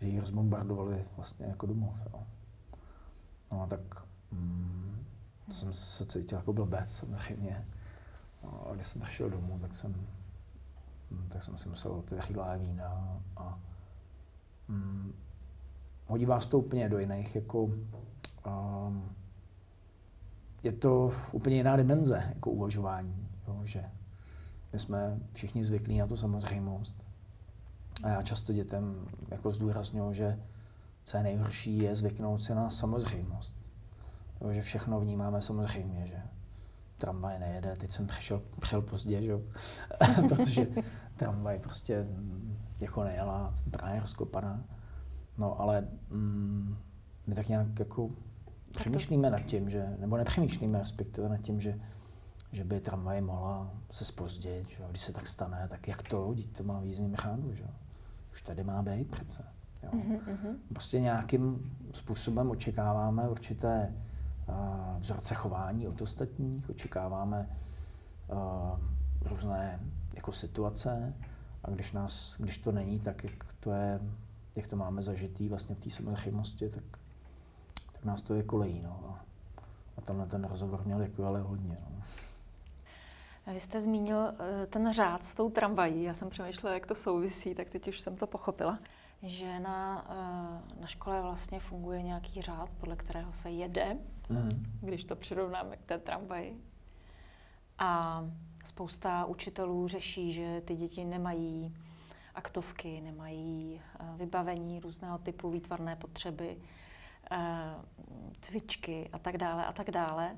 že 0.00 0.08
ji 0.08 0.20
rozbombardovali 0.20 1.04
vlastně 1.16 1.46
jako 1.46 1.66
domov. 1.66 1.96
Jo. 2.12 2.26
No 3.52 3.62
a 3.62 3.66
tak 3.66 3.80
mm, 4.30 5.04
jsem 5.50 5.72
se 5.72 6.06
cítil 6.06 6.38
jako 6.38 6.52
blbec 6.52 6.96
samozřejmě. 6.96 7.66
No, 8.44 8.68
a 8.70 8.74
když 8.74 8.86
jsem 8.86 9.02
přišel 9.02 9.30
domů, 9.30 9.58
tak 9.58 9.74
jsem, 9.74 10.06
mm, 11.10 11.26
tak 11.28 11.42
jsem 11.42 11.58
si 11.58 11.68
musel 11.68 11.92
otevřít 11.92 12.36
vína 12.58 13.20
a 13.36 13.58
mm, 14.68 15.12
hodí 16.06 16.26
vás 16.26 16.46
to 16.46 16.58
úplně 16.58 16.88
do 16.88 16.98
jiných, 16.98 17.34
jako 17.34 17.62
um, 17.62 19.10
je 20.62 20.72
to 20.72 21.12
úplně 21.32 21.56
jiná 21.56 21.76
dimenze 21.76 22.24
jako 22.28 22.50
uvažování, 22.50 23.28
jo, 23.48 23.60
že 23.64 23.84
my 24.72 24.78
jsme 24.78 25.20
všichni 25.32 25.64
zvyklí 25.64 25.98
na 25.98 26.06
tu 26.06 26.16
samozřejmost. 26.16 26.96
A 28.02 28.08
já 28.08 28.22
často 28.22 28.52
dětem 28.52 29.06
jako 29.30 29.50
zdůraznuju, 29.50 30.12
že 30.12 30.38
co 31.04 31.16
je 31.16 31.22
nejhorší, 31.22 31.78
je 31.78 31.94
zvyknout 31.94 32.42
si 32.42 32.54
na 32.54 32.70
samozřejmost. 32.70 33.56
Jo, 34.40 34.52
že 34.52 34.62
všechno 34.62 35.00
vnímáme 35.00 35.42
samozřejmě, 35.42 36.06
že 36.06 36.22
tramvaj 36.98 37.38
nejede, 37.38 37.76
teď 37.76 37.92
jsem 37.92 38.06
přišel, 38.06 38.42
přišel 38.60 38.82
pozdě, 38.82 39.22
že? 39.22 39.32
protože 40.28 40.66
tramvaj 41.16 41.58
prostě 41.58 42.06
jako 42.80 43.04
nejela, 43.04 43.52
právě 43.70 44.00
rozkopaná. 44.00 44.64
No 45.38 45.60
ale 45.60 45.88
mm, 46.10 46.76
my 47.26 47.34
tak 47.34 47.48
nějak 47.48 47.78
jako 47.78 48.08
přemýšlíme 48.78 49.30
nad 49.30 49.40
tím, 49.40 49.70
že, 49.70 49.96
nebo 49.98 50.16
nepřemýšlíme 50.16 50.78
respektive 50.78 51.28
nad 51.28 51.38
tím, 51.38 51.60
že, 51.60 51.80
že 52.52 52.64
by 52.64 52.80
tramvaj 52.80 53.20
mohla 53.20 53.70
se 53.90 54.04
spozdit, 54.04 54.68
že? 54.68 54.84
když 54.90 55.02
se 55.02 55.12
tak 55.12 55.26
stane, 55.26 55.66
tak 55.68 55.88
jak 55.88 56.02
to, 56.02 56.32
dítě 56.34 56.56
to 56.56 56.64
má 56.64 56.80
v 56.80 56.84
jízdním 56.84 57.16
řádu, 57.16 57.54
že? 57.54 57.64
už 58.32 58.42
tady 58.42 58.64
má 58.64 58.82
být 58.82 59.10
přece. 59.10 59.44
Jo. 59.82 59.90
Mm-hmm. 59.92 60.56
Prostě 60.68 61.00
nějakým 61.00 61.76
způsobem 61.92 62.50
očekáváme 62.50 63.28
určité 63.28 63.94
uh, 64.48 64.54
vzorce 64.98 65.34
chování 65.34 65.88
od 65.88 66.02
ostatních, 66.02 66.70
očekáváme 66.70 67.48
uh, 68.28 68.38
různé 69.28 69.80
jako 70.14 70.32
situace 70.32 71.14
a 71.64 71.70
když, 71.70 71.92
nás, 71.92 72.36
když 72.40 72.58
to 72.58 72.72
není 72.72 73.00
tak, 73.00 73.24
jak 73.24 73.54
to, 73.60 73.72
je, 73.72 74.00
jak 74.56 74.66
to 74.66 74.76
máme 74.76 75.02
zažitý 75.02 75.48
vlastně 75.48 75.74
v 75.74 75.78
té 75.78 75.90
samozřejmosti, 75.90 76.68
tak, 76.68 76.84
tak 77.92 78.04
nás 78.04 78.22
to 78.22 78.34
je 78.34 78.42
kolejí. 78.42 78.80
No. 78.84 79.18
A 79.96 80.00
tenhle 80.00 80.26
ten 80.26 80.44
rozhovor 80.44 80.82
měl 80.84 81.00
jako 81.00 81.24
ale 81.24 81.40
hodně. 81.40 81.76
No. 81.90 82.02
Vy 83.46 83.60
jste 83.60 83.80
zmínil 83.80 84.16
eh, 84.18 84.66
ten 84.66 84.92
řád 84.92 85.24
s 85.24 85.34
tou 85.34 85.50
tramvají. 85.50 86.02
Já 86.02 86.14
jsem 86.14 86.30
přemýšlela, 86.30 86.74
jak 86.74 86.86
to 86.86 86.94
souvisí, 86.94 87.54
tak 87.54 87.68
teď 87.68 87.88
už 87.88 88.00
jsem 88.00 88.16
to 88.16 88.26
pochopila. 88.26 88.78
Že 89.22 89.60
na, 89.60 90.04
eh, 90.08 90.80
na 90.80 90.86
škole 90.86 91.22
vlastně 91.22 91.60
funguje 91.60 92.02
nějaký 92.02 92.42
řád, 92.42 92.70
podle 92.70 92.96
kterého 92.96 93.32
se 93.32 93.50
jede, 93.50 93.96
mm. 94.28 94.64
když 94.80 95.04
to 95.04 95.16
přirovnáme 95.16 95.76
k 95.76 95.84
té 95.84 95.98
tramvaji. 95.98 96.62
A 97.78 98.22
spousta 98.64 99.24
učitelů 99.24 99.88
řeší, 99.88 100.32
že 100.32 100.62
ty 100.64 100.76
děti 100.76 101.04
nemají 101.04 101.76
aktovky, 102.34 103.00
nemají 103.00 103.80
eh, 103.80 104.04
vybavení 104.16 104.80
různého 104.80 105.18
typu 105.18 105.50
výtvarné 105.50 105.96
potřeby, 105.96 106.56
cvičky 108.40 109.10
a 109.12 109.18
tak 109.18 109.38
dále 109.38 109.66
a 109.66 109.72
tak 109.72 109.90
dále. 109.90 110.36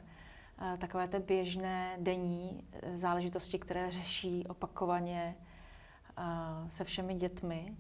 Eh, 0.59 0.77
takové 0.79 1.09
ty 1.09 1.19
běžné 1.19 1.97
denní 2.01 2.65
eh, 2.73 2.99
záležitosti, 2.99 3.59
které 3.59 3.91
řeší 3.91 4.47
opakovaně 4.47 5.35
eh, 6.19 6.71
se 6.71 6.85
všemi 6.85 7.15
dětmi. 7.15 7.77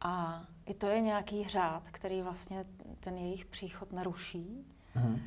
A 0.00 0.44
i 0.66 0.74
to 0.74 0.86
je 0.86 1.00
nějaký 1.00 1.48
řád, 1.48 1.82
který 1.90 2.22
vlastně 2.22 2.64
ten 3.00 3.16
jejich 3.16 3.44
příchod 3.44 3.92
naruší. 3.92 4.66
Mm-hmm. 4.96 5.18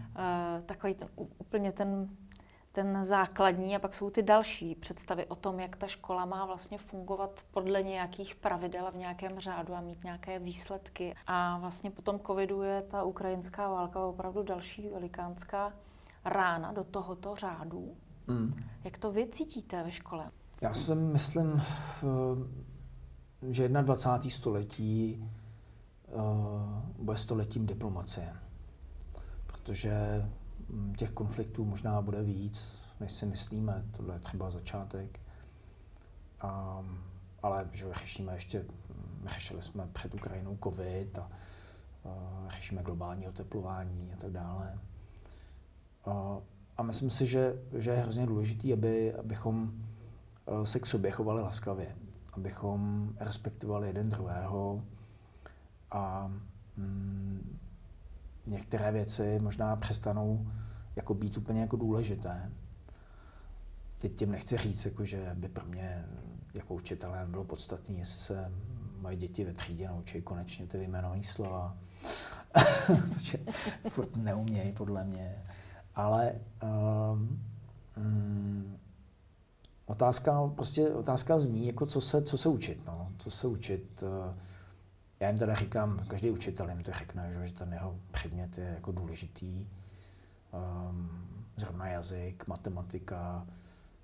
Takový 0.66 0.94
ten, 0.94 1.08
úplně 1.38 1.72
ten, 1.72 2.10
ten 2.72 3.06
základní 3.06 3.76
a 3.76 3.80
pak 3.80 3.94
jsou 3.94 4.10
ty 4.10 4.22
další 4.24 4.76
představy 4.76 5.26
o 5.26 5.36
tom, 5.36 5.60
jak 5.60 5.76
ta 5.76 5.88
škola 5.88 6.26
má 6.26 6.46
vlastně 6.46 6.78
fungovat 6.78 7.40
podle 7.52 7.84
nějakých 7.84 8.36
pravidel 8.36 8.88
a 8.88 8.92
v 8.92 8.96
nějakém 8.96 9.40
řádu 9.40 9.74
a 9.74 9.82
mít 9.82 10.04
nějaké 10.04 10.40
výsledky. 10.40 11.16
A 11.28 11.58
vlastně 11.58 11.92
po 11.92 12.02
tom 12.02 12.20
covidu 12.20 12.62
je 12.62 12.82
ta 12.82 13.04
ukrajinská 13.04 13.70
válka 13.70 14.06
opravdu 14.06 14.44
další 14.44 14.90
velikánská 14.90 15.74
rána 16.26 16.72
do 16.72 16.84
tohoto 16.84 17.36
řádu. 17.36 17.96
Mm. 18.28 18.54
Jak 18.84 18.98
to 18.98 19.12
vy 19.12 19.28
cítíte 19.28 19.84
ve 19.84 19.92
škole? 19.92 20.32
Já 20.62 20.74
si 20.74 20.96
myslím, 20.96 21.62
že 23.50 23.70
21. 23.70 24.30
století 24.30 25.24
eh, 26.08 26.14
bude 26.98 27.18
stoletím 27.18 27.66
diplomacie. 27.66 28.34
Protože 29.48 30.26
hm, 30.70 30.94
těch 30.98 31.12
konfliktů 31.12 31.66
možná 31.66 32.02
bude 32.02 32.24
víc, 32.24 32.88
než 33.00 33.12
si 33.12 33.26
myslíme. 33.26 33.86
Tohle 33.98 34.16
je 34.16 34.20
třeba 34.20 34.50
začátek. 34.50 35.20
A, 36.42 36.84
ale 37.44 37.70
že 37.72 37.94
řešíme 37.94 38.34
ještě, 38.34 38.66
hm, 38.90 39.28
řešili 39.28 39.62
jsme 39.62 39.88
před 39.94 40.16
Ukrajinou 40.16 40.58
covid 40.64 41.18
a, 41.18 41.22
a 42.06 42.50
řešíme 42.50 42.84
globální 42.84 43.28
oteplování 43.28 44.14
a 44.14 44.18
tak 44.18 44.32
dále. 44.32 44.80
A, 46.06 46.38
a 46.78 46.84
myslím 46.84 47.10
si, 47.10 47.26
že, 47.26 47.62
že 47.78 47.90
je 47.90 47.98
hrozně 47.98 48.26
důležité, 48.26 48.74
aby, 48.74 49.14
abychom 49.14 49.72
eh, 50.48 50.66
se 50.66 50.80
k 50.80 50.86
sobě 50.86 51.12
chovali 51.12 51.42
laskavě, 51.42 51.96
abychom 52.34 53.10
respektovali 53.20 53.88
jeden 53.88 54.10
druhého 54.10 54.84
a 55.92 56.32
mm, 56.78 57.60
některé 58.48 58.92
věci 58.92 59.40
možná 59.42 59.76
přestanou 59.76 60.48
jako 60.96 61.14
být 61.14 61.38
úplně 61.38 61.62
jako 61.62 61.78
důležité. 61.78 62.52
Teď 63.98 64.16
tím 64.16 64.32
nechci 64.32 64.58
říct, 64.58 64.86
jako, 64.86 65.06
že 65.06 65.32
by 65.34 65.48
pro 65.50 65.66
mě 65.66 66.06
jako 66.54 66.74
učitelem 66.74 67.32
bylo 67.32 67.44
podstatné, 67.44 67.96
jestli 67.96 68.20
se 68.20 68.52
mají 69.00 69.18
děti 69.18 69.44
ve 69.44 69.54
třídě 69.54 69.88
naučí 69.88 70.22
konečně 70.22 70.68
ty 70.68 70.78
vyjmenované 70.78 71.24
slova, 71.24 71.78
protože 73.10 73.38
furt 73.90 74.16
neumějí 74.16 74.72
podle 74.72 75.04
mě 75.04 75.44
ale 75.96 76.36
um, 76.64 77.44
um, 77.98 78.78
otázka, 79.86 80.48
prostě 80.56 80.90
otázka 80.90 81.40
zní, 81.40 81.68
jako 81.68 81.86
co 81.86 82.02
se, 82.02 82.22
co 82.22 82.38
se 82.38 82.50
učit, 82.50 82.86
no, 82.86 83.12
co 83.18 83.32
se 83.32 83.48
učit. 83.48 84.04
Uh, 84.04 84.36
já 85.20 85.28
jim 85.30 85.38
teda 85.38 85.56
říkám, 85.56 86.00
každý 86.08 86.30
učitel 86.30 86.70
jim 86.70 86.84
to 86.84 86.92
řekne, 86.92 87.46
že, 87.46 87.54
ten 87.54 87.74
jeho 87.74 88.00
předmět 88.12 88.58
je 88.58 88.64
jako 88.64 88.92
důležitý. 88.92 89.68
Um, 90.90 91.10
zrovna 91.58 91.88
jazyk, 91.88 92.48
matematika, 92.48 93.48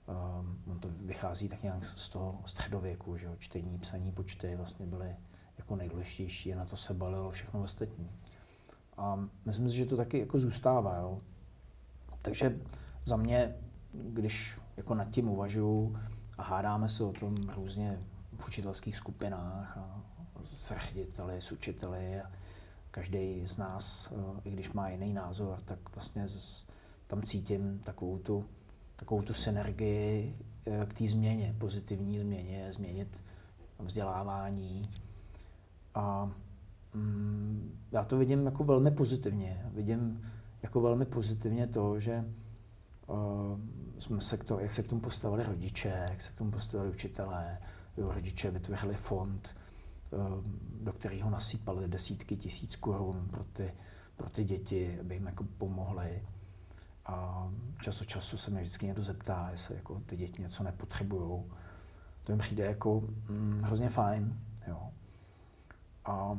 um, 0.08 0.62
on 0.72 0.80
to 0.80 0.90
vychází 1.06 1.50
tak 1.50 1.64
nějak 1.64 1.84
z 1.84 2.10
toho 2.10 2.42
středověku, 2.46 3.18
že 3.18 3.30
čtení, 3.40 3.78
psaní, 3.78 4.12
počty 4.12 4.56
vlastně 4.56 4.86
byly 4.86 5.16
jako 5.58 5.76
nejdůležitější 5.76 6.54
a 6.54 6.58
na 6.58 6.66
to 6.66 6.78
se 6.78 6.94
balilo 6.94 7.32
všechno 7.32 7.62
ostatní. 7.62 8.12
A 8.98 9.28
myslím 9.46 9.70
si, 9.70 9.76
že 9.76 9.86
to 9.86 9.98
taky 9.98 10.20
jako 10.20 10.40
zůstává. 10.40 10.98
Jo. 10.98 11.22
Takže 12.22 12.60
za 13.06 13.18
mě, 13.18 13.56
když 13.92 14.60
jako 14.78 14.96
nad 14.96 15.10
tím 15.10 15.30
uvažuju 15.30 15.98
a 16.38 16.44
hádáme 16.44 16.90
se 16.90 17.04
o 17.04 17.14
tom 17.14 17.36
různě 17.56 18.00
v 18.38 18.48
učitelských 18.48 18.98
skupinách 18.98 19.78
a 19.78 20.02
s 20.44 20.74
řediteli, 20.78 21.42
s 21.42 21.52
učiteli 21.52 22.22
a 22.22 22.32
každý 22.92 23.48
z 23.48 23.58
nás, 23.58 24.12
eh, 24.12 24.42
i 24.44 24.52
když 24.52 24.72
má 24.74 24.90
jiný 24.90 25.14
názor, 25.14 25.58
tak 25.66 25.80
vlastně 25.96 26.26
tam 27.08 27.22
cítím 27.22 27.80
takovou 27.84 28.18
tu, 28.18 28.46
takovou 28.96 29.22
tu 29.22 29.34
synergii 29.34 30.38
eh, 30.66 30.86
k 30.86 30.94
té 30.94 31.08
změně, 31.08 31.56
pozitivní 31.58 32.20
změně, 32.20 32.72
změnit 32.72 33.24
vzdělávání. 33.80 34.82
A 35.96 36.32
mm, 36.94 37.80
já 37.92 38.04
to 38.04 38.18
vidím 38.18 38.46
jako 38.46 38.64
velmi 38.64 38.92
pozitivně. 38.92 39.66
Vidím 39.74 40.22
jako 40.64 40.82
velmi 40.82 41.06
pozitivně 41.06 41.68
to, 41.68 42.00
že 42.00 42.26
uh, 43.08 43.60
jsme 44.00 44.22
se 44.22 44.38
k 44.38 44.44
to, 44.44 44.60
jak 44.60 44.74
se 44.74 44.84
k 44.84 44.88
tomu 44.88 45.02
postavili 45.02 45.44
rodiče, 45.44 46.06
jak 46.10 46.22
se 46.22 46.30
k 46.30 46.38
tomu 46.38 46.52
postavili 46.52 46.90
učitelé. 46.90 47.58
Jo, 47.98 48.12
rodiče 48.12 48.52
vytvořili 48.52 48.96
fond, 48.96 49.56
uh, 50.12 50.44
do 50.84 50.94
kterého 50.94 51.30
nasypali 51.30 51.88
desítky 51.88 52.38
tisíc 52.38 52.76
korun 52.76 53.28
pro 53.32 53.44
ty, 53.44 53.74
pro 54.16 54.30
ty 54.30 54.44
děti, 54.44 55.00
aby 55.00 55.16
jim 55.16 55.26
jako 55.26 55.44
pomohli. 55.58 56.24
A 57.06 57.48
čas 57.82 58.02
od 58.02 58.08
času 58.08 58.38
se 58.38 58.52
mě 58.52 58.62
vždycky 58.62 58.86
někdo 58.86 59.04
zeptá, 59.04 59.48
jestli 59.52 59.76
jako 59.76 60.02
ty 60.06 60.18
děti 60.18 60.42
něco 60.42 60.64
nepotřebují. 60.64 61.44
To 62.24 62.32
jim 62.32 62.40
přijde 62.40 62.66
jako 62.66 63.02
mm, 63.30 63.62
hrozně 63.64 63.90
fajn. 63.90 64.40
Jo. 64.68 64.90
A, 66.06 66.38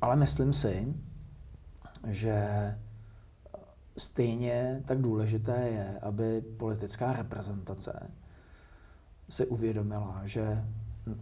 ale 0.00 0.16
myslím 0.16 0.52
si, 0.52 0.94
že 2.06 2.78
stejně 3.96 4.82
tak 4.86 5.00
důležité 5.00 5.68
je, 5.68 5.98
aby 6.02 6.40
politická 6.40 7.12
reprezentace 7.12 8.10
si 9.28 9.46
uvědomila, 9.46 10.20
že 10.24 10.64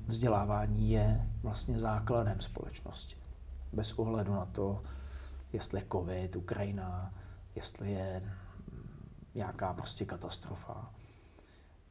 vzdělávání 0.06 0.90
je 0.90 1.28
vlastně 1.42 1.78
základem 1.78 2.40
společnosti. 2.40 3.16
Bez 3.72 3.92
ohledu 3.92 4.32
na 4.32 4.44
to, 4.44 4.82
jestli 5.52 5.80
je 5.80 5.86
covid, 5.92 6.36
Ukrajina, 6.36 7.14
jestli 7.54 7.92
je 7.92 8.22
nějaká 9.34 9.72
prostě 9.72 10.04
katastrofa. 10.04 10.90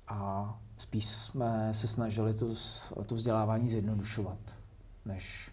A 0.08 0.60
spíš 0.78 1.06
jsme 1.08 1.74
se 1.74 1.88
snažili 1.88 2.34
to, 2.34 2.46
to 3.06 3.15
vzdělávání 3.15 3.67
zjednodušovat, 3.67 4.39
než, 5.06 5.52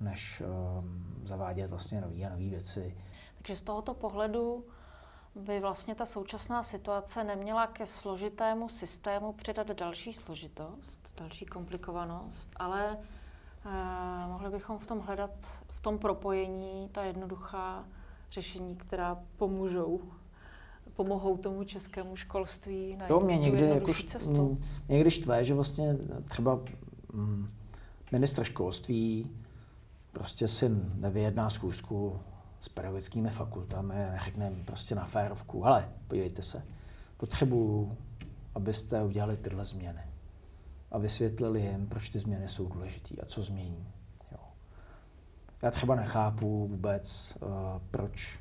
než 0.00 0.42
um, 0.78 1.04
zavádět 1.24 1.70
vlastně 1.70 2.00
nové 2.00 2.24
a 2.24 2.28
nové 2.28 2.48
věci. 2.48 2.94
Takže 3.46 3.60
z 3.60 3.62
tohoto 3.62 3.94
pohledu 3.94 4.64
by 5.34 5.60
vlastně 5.60 5.94
ta 5.94 6.06
současná 6.06 6.62
situace 6.62 7.24
neměla 7.24 7.66
ke 7.66 7.86
složitému 7.86 8.68
systému 8.68 9.32
přidat 9.32 9.70
další 9.70 10.12
složitost, 10.12 11.12
další 11.16 11.46
komplikovanost, 11.46 12.50
ale 12.56 12.98
eh, 12.98 14.26
mohli 14.28 14.50
bychom 14.50 14.78
v 14.78 14.86
tom 14.86 15.00
hledat, 15.00 15.30
v 15.68 15.80
tom 15.80 15.98
propojení 15.98 16.88
ta 16.92 17.04
jednoduchá 17.04 17.84
řešení, 18.30 18.76
která 18.76 19.22
pomůžou 19.36 20.00
pomohou 20.94 21.36
tomu 21.36 21.64
českému 21.64 22.16
školství 22.16 22.96
na 22.96 23.06
to 23.06 23.20
mě 23.20 23.38
někdy, 23.38 23.62
jako 23.62 23.94
cestu. 23.94 24.58
někdy 24.88 25.10
štve, 25.10 25.44
že 25.44 25.54
vlastně 25.54 25.96
třeba 26.24 26.60
mm, 27.12 27.50
ministr 28.12 28.44
školství 28.44 29.30
prostě 30.12 30.48
si 30.48 30.68
nevyjedná 30.94 31.50
zkusku 31.50 32.20
s 32.64 32.68
pedagogickými 32.68 33.30
fakultami 33.30 34.04
a 34.04 34.10
neřekne 34.10 34.52
prostě 34.64 34.94
na 34.94 35.04
férovku, 35.04 35.62
hele, 35.62 35.88
podívejte 36.08 36.42
se, 36.42 36.62
potřebuju, 37.16 37.96
abyste 38.54 39.02
udělali 39.02 39.36
tyhle 39.36 39.64
změny 39.64 40.00
a 40.90 40.98
vysvětlili 40.98 41.60
jim, 41.60 41.86
proč 41.86 42.08
ty 42.08 42.20
změny 42.20 42.48
jsou 42.48 42.68
důležité 42.68 43.14
a 43.22 43.26
co 43.26 43.42
změní. 43.42 43.88
Jo. 44.32 44.38
Já 45.62 45.70
třeba 45.70 45.94
nechápu 45.94 46.68
vůbec, 46.68 47.36
uh, 47.40 47.48
proč 47.90 48.40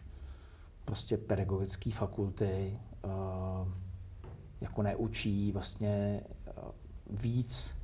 prostě 0.86 1.18
pedagogické 1.18 1.92
fakulty 1.92 2.80
uh, 3.06 3.68
jako 4.62 4.82
neučí 4.82 5.52
vlastně 5.52 6.22
uh, 6.58 6.72
víc 7.10 7.78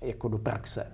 jako 0.00 0.28
do 0.28 0.38
praxe. 0.38 0.86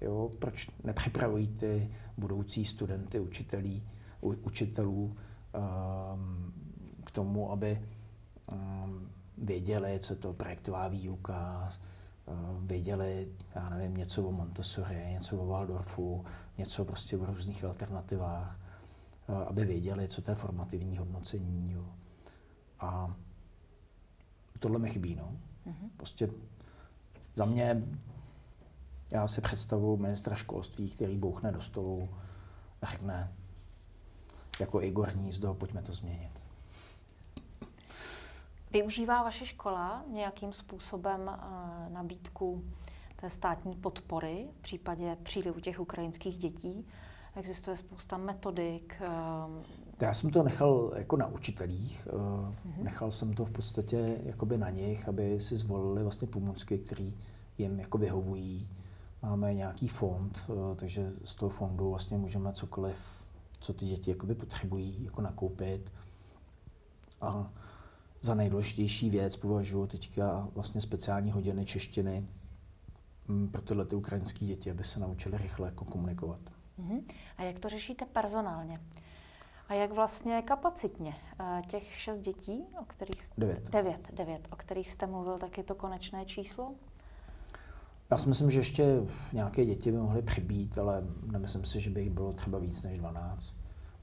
Jo? 0.00 0.30
Proč 0.38 0.68
nepřipravují 0.84 1.48
ty 1.48 1.90
budoucí 2.18 2.64
studenty, 2.64 3.20
učitelí, 3.20 3.82
u, 4.20 4.28
učitelů 4.28 5.04
um, 5.04 6.52
k 7.04 7.10
tomu, 7.10 7.52
aby 7.52 7.82
um, 8.52 9.08
věděli, 9.38 9.98
co 9.98 10.16
to 10.16 10.32
projektová 10.32 10.88
výuka, 10.88 11.72
uh, 12.26 12.66
věděli, 12.66 13.28
já 13.54 13.70
nevím, 13.70 13.96
něco 13.96 14.28
o 14.28 14.32
Montessori, 14.32 15.06
něco 15.10 15.36
o 15.36 15.46
Waldorfu, 15.46 16.24
něco 16.58 16.84
prostě 16.84 17.16
o 17.16 17.26
různých 17.26 17.64
alternativách, 17.64 18.60
uh, 19.28 19.36
aby 19.36 19.64
věděli, 19.64 20.08
co 20.08 20.22
to 20.22 20.30
je 20.30 20.34
formativní 20.34 20.96
hodnocení. 20.96 21.72
Jo. 21.72 21.86
A 22.80 23.14
tohle 24.58 24.78
mi 24.78 24.88
chybí. 24.88 25.14
No. 25.14 25.36
Mm-hmm. 25.66 25.88
Prostě 25.96 26.30
za 27.36 27.44
mě 27.44 27.82
já 29.14 29.28
si 29.28 29.40
představu 29.40 29.96
ministra 29.96 30.36
školství, 30.36 30.90
který 30.90 31.16
bouchne 31.16 31.52
do 31.52 31.60
stolu 31.60 32.08
a 32.82 32.86
řekne, 32.86 33.32
jako 34.60 34.82
Igor 34.82 35.08
Hnízdo, 35.08 35.54
pojďme 35.54 35.82
to 35.82 35.92
změnit. 35.92 36.44
Využívá 38.70 39.22
vaše 39.22 39.46
škola 39.46 40.04
nějakým 40.12 40.52
způsobem 40.52 41.20
uh, 41.20 41.92
nabídku 41.92 42.64
té 43.16 43.30
státní 43.30 43.74
podpory 43.74 44.48
v 44.58 44.62
případě 44.62 45.16
přílivu 45.22 45.60
těch 45.60 45.80
ukrajinských 45.80 46.38
dětí? 46.38 46.86
Existuje 47.36 47.76
spousta 47.76 48.16
metodik. 48.16 49.02
Uh, 49.48 49.62
já 50.00 50.14
jsem 50.14 50.30
to 50.30 50.42
nechal 50.42 50.92
jako 50.96 51.16
na 51.16 51.26
učitelích. 51.26 52.08
Uh, 52.12 52.54
Nechal 52.82 53.10
jsem 53.10 53.34
to 53.34 53.44
v 53.44 53.50
podstatě 53.50 54.20
jakoby 54.24 54.58
na 54.58 54.70
nich, 54.70 55.08
aby 55.08 55.40
si 55.40 55.56
zvolili 55.56 56.02
vlastně 56.02 56.28
pomůcky, 56.28 56.78
které 56.78 57.10
jim 57.58 57.80
jako 57.80 57.98
vyhovují 57.98 58.68
máme 59.24 59.54
nějaký 59.54 59.88
fond, 59.88 60.38
eh, 60.48 60.76
takže 60.76 61.12
z 61.24 61.34
toho 61.34 61.50
fondu 61.50 61.90
vlastně 61.90 62.18
můžeme 62.18 62.52
cokoliv, 62.52 63.26
co 63.60 63.74
ty 63.74 63.86
děti 63.86 64.10
jakoby 64.10 64.34
potřebují, 64.34 65.04
jako 65.04 65.22
nakoupit. 65.22 65.92
A 67.20 67.50
za 68.20 68.34
nejdůležitější 68.34 69.10
věc 69.10 69.36
považuji 69.36 69.86
teďka 69.86 70.48
vlastně 70.54 70.80
speciální 70.80 71.30
hodiny 71.30 71.64
češtiny 71.64 72.28
mm, 73.28 73.48
pro 73.48 73.62
tyhle 73.62 73.84
ty 73.84 73.96
ukrajinské 73.96 74.44
děti, 74.44 74.70
aby 74.70 74.84
se 74.84 75.00
naučili 75.00 75.38
rychle 75.38 75.68
jako 75.68 75.84
komunikovat. 75.84 76.40
Uh-huh. 76.78 77.02
A 77.36 77.42
jak 77.42 77.58
to 77.58 77.68
řešíte 77.68 78.04
personálně? 78.04 78.80
A 79.68 79.74
jak 79.74 79.92
vlastně 79.92 80.42
kapacitně? 80.42 81.16
Eh, 81.40 81.62
těch 81.68 81.96
šest 81.96 82.20
dětí, 82.20 82.64
o 82.80 82.84
kterých... 82.84 83.22
Devět. 83.38 83.70
Devět, 83.70 84.08
devět, 84.12 84.48
o 84.50 84.56
kterých 84.56 84.90
jste 84.90 85.06
mluvil, 85.06 85.38
tak 85.38 85.58
je 85.58 85.64
to 85.64 85.74
konečné 85.74 86.24
číslo? 86.24 86.74
Já 88.14 88.18
si 88.18 88.28
myslím, 88.28 88.50
že 88.50 88.58
ještě 88.58 89.02
nějaké 89.32 89.64
děti 89.64 89.92
by 89.92 89.98
mohly 89.98 90.22
přibít, 90.22 90.78
ale 90.78 91.04
nemyslím 91.32 91.64
si, 91.64 91.80
že 91.80 91.90
by 91.90 92.02
jich 92.02 92.10
bylo 92.10 92.32
třeba 92.32 92.58
víc 92.58 92.82
než 92.82 92.98
12 92.98 93.56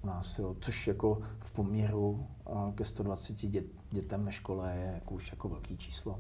u 0.04 0.08
nás, 0.08 0.40
jo. 0.40 0.56
což 0.60 0.88
jako 0.88 1.22
v 1.40 1.52
poměru 1.52 2.28
ke 2.76 2.86
120 2.86 3.34
dět, 3.34 3.66
dětem 3.92 4.26
ve 4.26 4.32
škole 4.32 4.76
je 4.76 4.92
jako 4.94 5.14
už 5.14 5.32
jako 5.32 5.50
velký 5.50 5.78
číslo. 5.78 6.20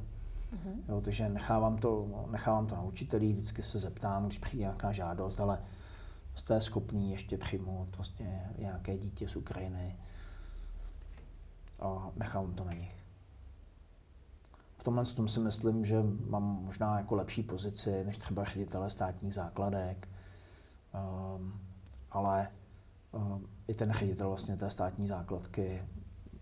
Mm-hmm. 0.54 0.76
Jo, 0.90 1.02
takže 1.02 1.30
nechávám 1.30 1.78
to, 1.78 2.08
nechávám 2.32 2.68
to 2.68 2.76
na 2.76 2.82
učitelí, 2.82 3.34
vždycky 3.34 3.64
se 3.64 3.80
zeptám, 3.80 4.26
když 4.26 4.38
přijde 4.38 4.62
nějaká 4.62 4.92
žádost, 4.92 5.40
ale 5.40 5.62
jste 6.36 6.62
schopní 6.62 7.12
ještě 7.12 7.38
přijmout 7.38 7.98
vlastně 7.98 8.52
nějaké 8.58 8.98
dítě 8.98 9.28
z 9.28 9.36
Ukrajiny 9.36 9.96
a 11.80 12.12
nechávám 12.16 12.54
to 12.54 12.64
na 12.64 12.74
nich 12.74 13.01
v 14.82 14.84
tomhle 14.84 15.06
tom 15.06 15.28
si 15.28 15.40
myslím, 15.40 15.86
že 15.86 16.04
mám 16.30 16.44
možná 16.44 16.98
jako 16.98 17.16
lepší 17.16 17.44
pozici 17.44 18.04
než 18.04 18.18
třeba 18.18 18.44
ředitele 18.44 18.90
státních 18.90 19.34
základek, 19.34 20.10
um, 21.36 21.60
ale 22.12 22.48
um, 23.12 23.48
i 23.68 23.74
ten 23.74 23.92
ředitel 23.92 24.28
vlastně 24.28 24.58
té 24.58 24.70
státní 24.70 25.08
základky 25.08 25.84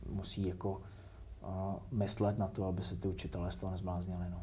musí 0.09 0.47
jako 0.47 0.71
uh, 0.71 1.75
myslet 1.91 2.37
na 2.37 2.47
to, 2.47 2.65
aby 2.65 2.83
se 2.83 2.95
ty 2.95 3.07
učitelé 3.07 3.51
z 3.51 3.55
toho 3.55 3.71
nezbláznili. 3.71 4.25
No. 4.29 4.41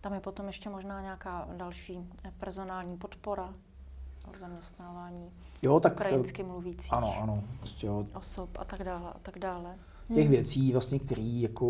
Tam 0.00 0.14
je 0.14 0.20
potom 0.20 0.46
ještě 0.46 0.70
možná 0.70 1.00
nějaká 1.00 1.48
další 1.56 1.98
personální 2.38 2.96
podpora 2.96 3.54
zaměstnávání 4.40 5.30
jo, 5.62 5.80
tak, 5.80 5.92
ukrajinsky 5.92 6.42
mluvících 6.42 6.92
ano, 6.92 7.14
ano, 7.22 7.44
prostě 7.58 7.86
jo. 7.86 8.04
osob 8.14 8.50
a 8.58 8.64
tak 8.64 8.84
dále 8.84 9.10
a 9.10 9.18
tak 9.22 9.38
dále 9.38 9.78
těch 10.12 10.24
hmm. 10.24 10.30
věcí, 10.30 10.72
vlastně, 10.72 10.98
které 10.98 11.22
jako 11.22 11.66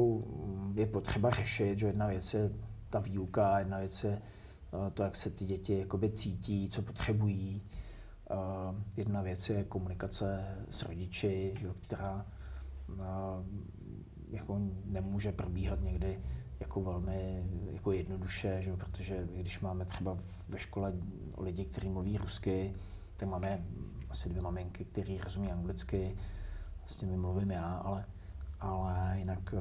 je 0.75 0.87
potřeba 0.87 1.31
řešit, 1.31 1.79
že 1.79 1.87
jedna 1.87 2.07
věc 2.07 2.35
je 2.35 2.51
ta 2.91 2.99
výuka, 2.99 3.59
jedna 3.59 3.79
věc 3.79 4.05
je 4.05 4.13
eh, 4.23 4.91
to, 4.91 5.03
jak 5.03 5.17
se 5.17 5.31
ty 5.31 5.45
děti 5.45 5.79
jakoby 5.79 6.11
cítí, 6.11 6.69
co 6.69 6.83
potřebují. 6.83 7.63
Eh, 8.31 8.35
jedna 8.97 9.23
věc 9.23 9.49
je 9.49 9.65
komunikace 9.65 10.57
s 10.71 10.83
rodiči, 10.83 11.55
která 11.81 12.27
eh, 12.91 13.03
jako 14.31 14.61
nemůže 14.85 15.33
probíhat 15.33 15.81
někdy 15.83 16.21
jako 16.61 16.81
velmi 16.81 17.45
jako 17.73 17.93
jednoduše, 17.93 18.63
že, 18.63 18.77
protože 18.77 19.29
když 19.35 19.61
máme 19.61 19.85
třeba 19.85 20.17
ve 20.49 20.59
škole 20.59 20.93
lidi, 21.39 21.65
kteří 21.65 21.89
mluví 21.89 22.19
rusky, 22.19 22.75
tak 23.17 23.29
máme 23.29 23.65
asi 24.11 24.29
dvě 24.29 24.43
maminky, 24.43 24.85
které 24.85 25.17
rozumí 25.25 25.53
anglicky, 25.53 26.17
s 26.87 26.97
těmi 26.97 27.17
mluvím 27.17 27.51
já, 27.51 27.75
ale 27.75 28.05
ale 28.63 29.15
jinak 29.19 29.55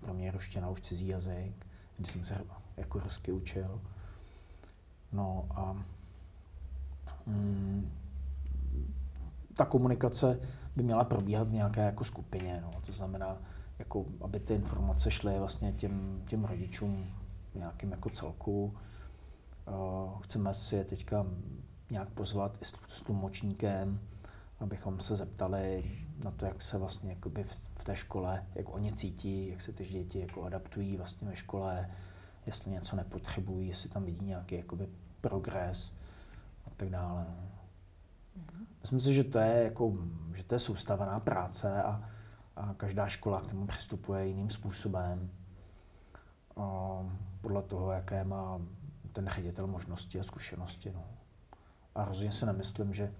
pro 0.00 0.14
mě 0.14 0.30
ruština 0.30 0.70
už 0.70 0.80
cizí 0.80 1.08
jazyk, 1.08 1.66
když 1.96 2.08
jsem 2.08 2.24
se 2.24 2.44
jako 2.76 3.00
rusky 3.00 3.32
učil. 3.32 3.80
No 5.12 5.46
a 5.50 5.84
mm, 7.26 7.92
ta 9.54 9.64
komunikace 9.64 10.40
by 10.76 10.82
měla 10.82 11.04
probíhat 11.04 11.48
v 11.48 11.52
nějaké 11.52 11.80
jako 11.80 12.04
skupině, 12.04 12.60
no. 12.62 12.70
to 12.86 12.92
znamená, 12.92 13.36
jako, 13.78 14.04
aby 14.20 14.40
ty 14.40 14.54
informace 14.54 15.10
šly 15.10 15.38
vlastně 15.38 15.72
těm, 15.72 16.22
těm 16.26 16.44
rodičům 16.44 17.06
v 17.52 17.54
nějakém 17.54 17.90
jako 17.90 18.10
celku. 18.10 18.74
Uh, 19.68 20.20
chceme 20.22 20.54
si 20.54 20.76
je 20.76 20.84
teďka 20.84 21.26
nějak 21.90 22.10
pozvat 22.10 22.58
i 22.62 22.64
s 22.64 23.02
tlumočníkem, 23.02 24.00
abychom 24.60 25.00
se 25.00 25.16
zeptali 25.16 25.84
na 26.24 26.30
to, 26.30 26.46
jak 26.46 26.62
se 26.62 26.78
vlastně 26.78 27.10
jakoby 27.10 27.44
v 27.44 27.84
té 27.84 27.96
škole, 27.96 28.46
jak 28.54 28.74
oni 28.74 28.92
cítí, 28.92 29.48
jak 29.48 29.60
se 29.60 29.72
ty 29.72 29.86
děti 29.86 30.20
jako 30.20 30.42
adaptují 30.42 30.96
vlastně 30.96 31.28
ve 31.28 31.36
škole, 31.36 31.90
jestli 32.46 32.70
něco 32.70 32.96
nepotřebují, 32.96 33.68
jestli 33.68 33.88
tam 33.88 34.04
vidí 34.04 34.26
nějaký 34.26 34.54
jakoby 34.54 34.88
progres 35.20 35.96
a 36.66 36.70
tak 36.76 36.90
dále. 36.90 37.26
Mm-hmm. 38.38 38.66
Myslím 38.80 39.00
si, 39.00 39.14
že 39.14 39.24
to 39.24 39.38
je, 39.38 39.64
jako, 39.64 39.92
že 40.34 40.44
to 40.44 40.54
je 40.54 40.58
soustavená 40.58 41.20
práce 41.20 41.82
a, 41.82 42.10
a 42.56 42.74
každá 42.74 43.08
škola 43.08 43.40
k 43.40 43.46
tomu 43.46 43.66
přistupuje 43.66 44.26
jiným 44.26 44.50
způsobem. 44.50 45.30
podle 47.40 47.62
toho, 47.62 47.92
jaké 47.92 48.24
má 48.24 48.60
ten 49.12 49.28
ředitel 49.28 49.66
možnosti 49.66 50.20
a 50.20 50.22
zkušenosti. 50.22 50.92
No. 50.92 51.04
A 51.94 52.04
rozhodně 52.04 52.32
si 52.32 52.46
nemyslím, 52.46 52.94
že, 52.94 53.12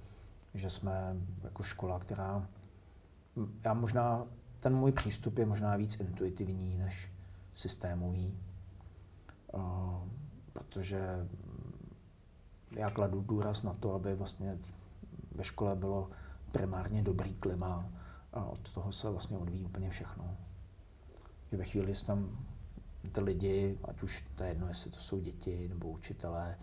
že 0.54 0.70
jsme 0.70 1.16
jako 1.42 1.62
škola, 1.62 1.98
která... 1.98 2.48
Já 3.64 3.74
možná, 3.74 4.26
ten 4.60 4.76
můj 4.76 4.92
přístup 4.92 5.38
je 5.38 5.46
možná 5.46 5.76
víc 5.76 6.00
intuitivní 6.00 6.78
než 6.78 7.12
systémový, 7.54 8.38
protože 10.52 11.28
já 12.76 12.90
kladu 12.90 13.20
důraz 13.20 13.62
na 13.62 13.74
to, 13.74 13.94
aby 13.94 14.14
vlastně 14.14 14.58
ve 15.32 15.44
škole 15.44 15.76
bylo 15.76 16.10
primárně 16.52 17.02
dobrý 17.02 17.34
klima 17.34 17.90
a 18.32 18.44
od 18.44 18.70
toho 18.74 18.92
se 18.92 19.10
vlastně 19.10 19.38
odvíjí 19.38 19.64
úplně 19.64 19.90
všechno. 19.90 20.36
Že 21.50 21.56
ve 21.56 21.64
chvíli, 21.64 21.86
kdy 21.86 21.94
tam 22.06 22.46
ty 23.12 23.20
lidi, 23.20 23.78
ať 23.84 24.02
už 24.02 24.24
to 24.34 24.42
je 24.42 24.48
jedno, 24.48 24.68
jestli 24.68 24.90
to 24.90 25.00
jsou 25.00 25.20
děti 25.20 25.68
nebo 25.68 25.88
učitelé, 25.88 26.58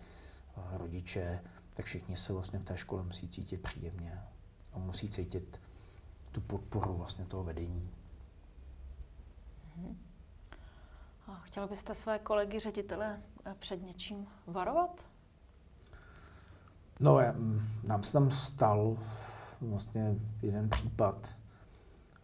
rodiče, 0.72 1.40
tak 1.74 1.86
všichni 1.86 2.16
se 2.16 2.32
vlastně 2.32 2.58
v 2.58 2.64
té 2.64 2.76
škole 2.76 3.02
musí 3.02 3.28
cítit 3.28 3.62
příjemně 3.62 4.20
a 4.72 4.78
musí 4.78 5.08
cítit 5.08 5.60
tu 6.38 6.46
podporu 6.46 6.96
vlastně 6.96 7.24
toho 7.24 7.44
vedení. 7.44 7.90
Mhm. 9.76 9.98
A 11.26 11.34
chtěl 11.34 11.68
byste 11.68 11.94
své 11.94 12.18
kolegy 12.18 12.60
ředitele 12.60 13.22
eh, 13.44 13.54
před 13.58 13.82
něčím 13.82 14.26
varovat? 14.46 15.06
No, 17.00 17.18
nám 17.82 18.02
se 18.02 18.12
tam 18.12 18.30
stal 18.30 18.96
vlastně 19.60 20.16
jeden 20.42 20.68
případ, 20.68 21.36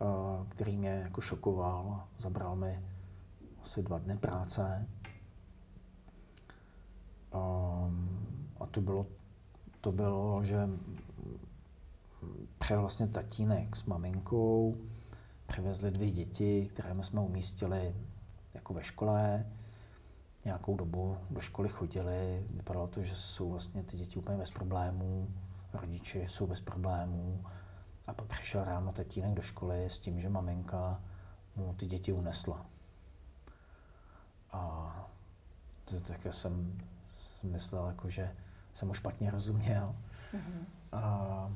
eh, 0.01 0.05
který 0.49 0.77
mě 0.77 0.91
jako 0.91 1.21
šokoval. 1.21 2.05
Zabral 2.19 2.57
mi 2.57 2.85
asi 3.63 3.83
dva 3.83 3.99
dny 3.99 4.19
práce. 4.19 4.89
A 8.61 8.67
to 8.71 8.81
bylo, 8.81 9.07
to 9.81 9.93
bylo, 9.93 10.45
že 10.45 10.69
přijel 12.59 12.81
vlastně 12.81 13.09
tatínek 13.09 13.77
s 13.77 13.85
maminkou, 13.85 14.77
přivezli 15.47 15.91
dvě 15.91 16.11
děti, 16.11 16.69
které 16.73 16.95
jsme 17.05 17.21
umístili 17.21 17.95
jako 18.55 18.75
ve 18.75 18.85
škole. 18.85 19.47
Nějakou 20.45 20.77
dobu 20.77 21.19
do 21.31 21.41
školy 21.41 21.69
chodili, 21.69 22.47
vypadalo 22.51 22.87
to, 22.87 23.03
že 23.03 23.17
jsou 23.17 23.51
vlastně 23.51 23.83
ty 23.83 23.97
děti 23.97 24.19
úplně 24.19 24.39
bez 24.39 24.51
problémů, 24.51 25.29
rodiče 25.73 26.19
jsou 26.19 26.47
bez 26.47 26.61
problémů. 26.61 27.45
A 28.07 28.13
pak 28.13 28.27
přišel 28.27 28.65
ráno 28.65 28.93
tatínek 28.93 29.35
do 29.35 29.43
školy 29.43 29.85
s 29.85 29.99
tím, 29.99 30.21
že 30.21 30.29
maminka 30.29 31.01
mu 31.57 31.75
ty 31.75 31.87
děti 31.87 32.13
unesla. 32.13 32.67
A 34.53 35.11
to, 35.85 36.01
tak 36.01 36.25
já 36.25 36.33
jsem 36.33 36.79
myslel, 37.43 37.87
jako, 37.87 38.11
že 38.11 38.37
jsem 38.73 38.89
mu 38.89 38.95
špatně 38.95 39.31
rozuměl. 39.31 39.95
Mm-hmm. 40.35 40.65
A, 40.93 41.53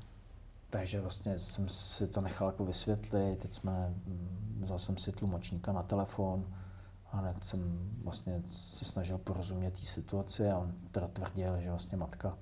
takže 0.70 1.00
vlastně 1.00 1.38
jsem 1.38 1.68
si 1.68 2.06
to 2.06 2.20
nechal 2.20 2.48
jako 2.48 2.64
vysvětlit. 2.64 3.36
Teď 3.36 3.54
jsme, 3.54 3.94
mm, 4.06 4.58
vzal 4.62 4.78
jsem 4.78 4.96
si 4.98 5.12
tlumočníka 5.12 5.72
na 5.72 5.82
telefon 5.82 6.54
a 7.12 7.16
hned 7.16 7.44
jsem 7.44 7.90
vlastně 8.02 8.42
se 8.48 8.84
snažil 8.84 9.18
porozumět 9.18 9.70
té 9.70 9.86
situaci 9.86 10.50
a 10.50 10.58
on 10.58 10.74
teda 10.90 11.08
tvrdil, 11.08 11.60
že 11.60 11.70
vlastně 11.70 11.98
matka 11.98 12.38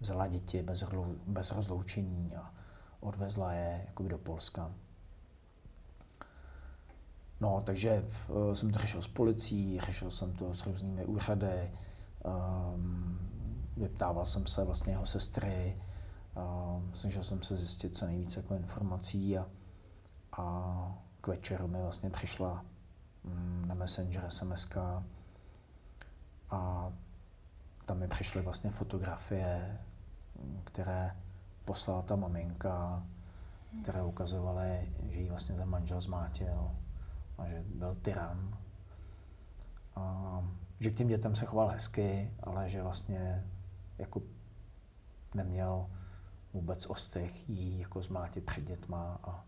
vzala 0.00 0.26
děti 0.26 0.62
bez, 0.62 0.84
bez 1.26 1.52
rozloučení 1.52 2.36
a 2.36 2.54
odvezla 3.00 3.52
je 3.52 3.84
jakoby 3.86 4.08
do 4.08 4.18
Polska. 4.18 4.72
No, 7.40 7.62
takže 7.66 8.08
uh, 8.28 8.52
jsem 8.52 8.70
to 8.70 8.78
řešil 8.78 9.02
s 9.02 9.08
policií, 9.08 9.80
řešil 9.80 10.10
jsem 10.10 10.32
to 10.32 10.54
s 10.54 10.66
různými 10.66 11.06
úřady, 11.06 11.70
um, 12.24 13.18
vyptával 13.76 14.24
jsem 14.24 14.46
se 14.46 14.64
vlastně 14.64 14.92
jeho 14.92 15.06
sestry, 15.06 15.76
um, 16.36 16.90
snažil 16.94 17.22
jsem 17.22 17.42
se 17.42 17.56
zjistit 17.56 17.96
co 17.96 18.06
nejvíce 18.06 18.40
jako 18.40 18.54
informací 18.54 19.38
a, 19.38 19.46
a 20.32 20.94
k 21.20 21.26
večeru 21.26 21.68
mi 21.68 21.82
vlastně 21.82 22.10
přišla 22.10 22.64
um, 23.24 23.68
na 23.68 23.74
Messenger 23.74 24.30
SMS 24.30 24.68
a 26.50 26.92
tam 27.86 27.98
mi 27.98 28.08
přišly 28.08 28.42
vlastně 28.42 28.70
fotografie, 28.70 29.78
které 30.64 31.16
poslala 31.64 32.02
ta 32.02 32.16
maminka, 32.16 33.06
které 33.82 34.02
ukazovaly, 34.02 34.92
že 35.08 35.20
jí 35.20 35.28
vlastně 35.28 35.54
ten 35.54 35.68
manžel 35.68 36.00
zmátil 36.00 36.70
a 37.38 37.48
že 37.48 37.64
byl 37.74 37.94
tyran. 37.94 38.58
A 39.96 40.44
že 40.80 40.90
k 40.90 40.94
těm 40.94 41.08
dětem 41.08 41.34
se 41.34 41.46
choval 41.46 41.68
hezky, 41.68 42.30
ale 42.42 42.68
že 42.68 42.82
vlastně 42.82 43.44
jako 43.98 44.22
neměl 45.34 45.86
vůbec 46.52 46.86
ostych 46.86 47.48
jí 47.48 47.78
jako 47.78 48.02
zmátit 48.02 48.44
před 48.44 48.64
dětma 48.64 49.18
a 49.22 49.44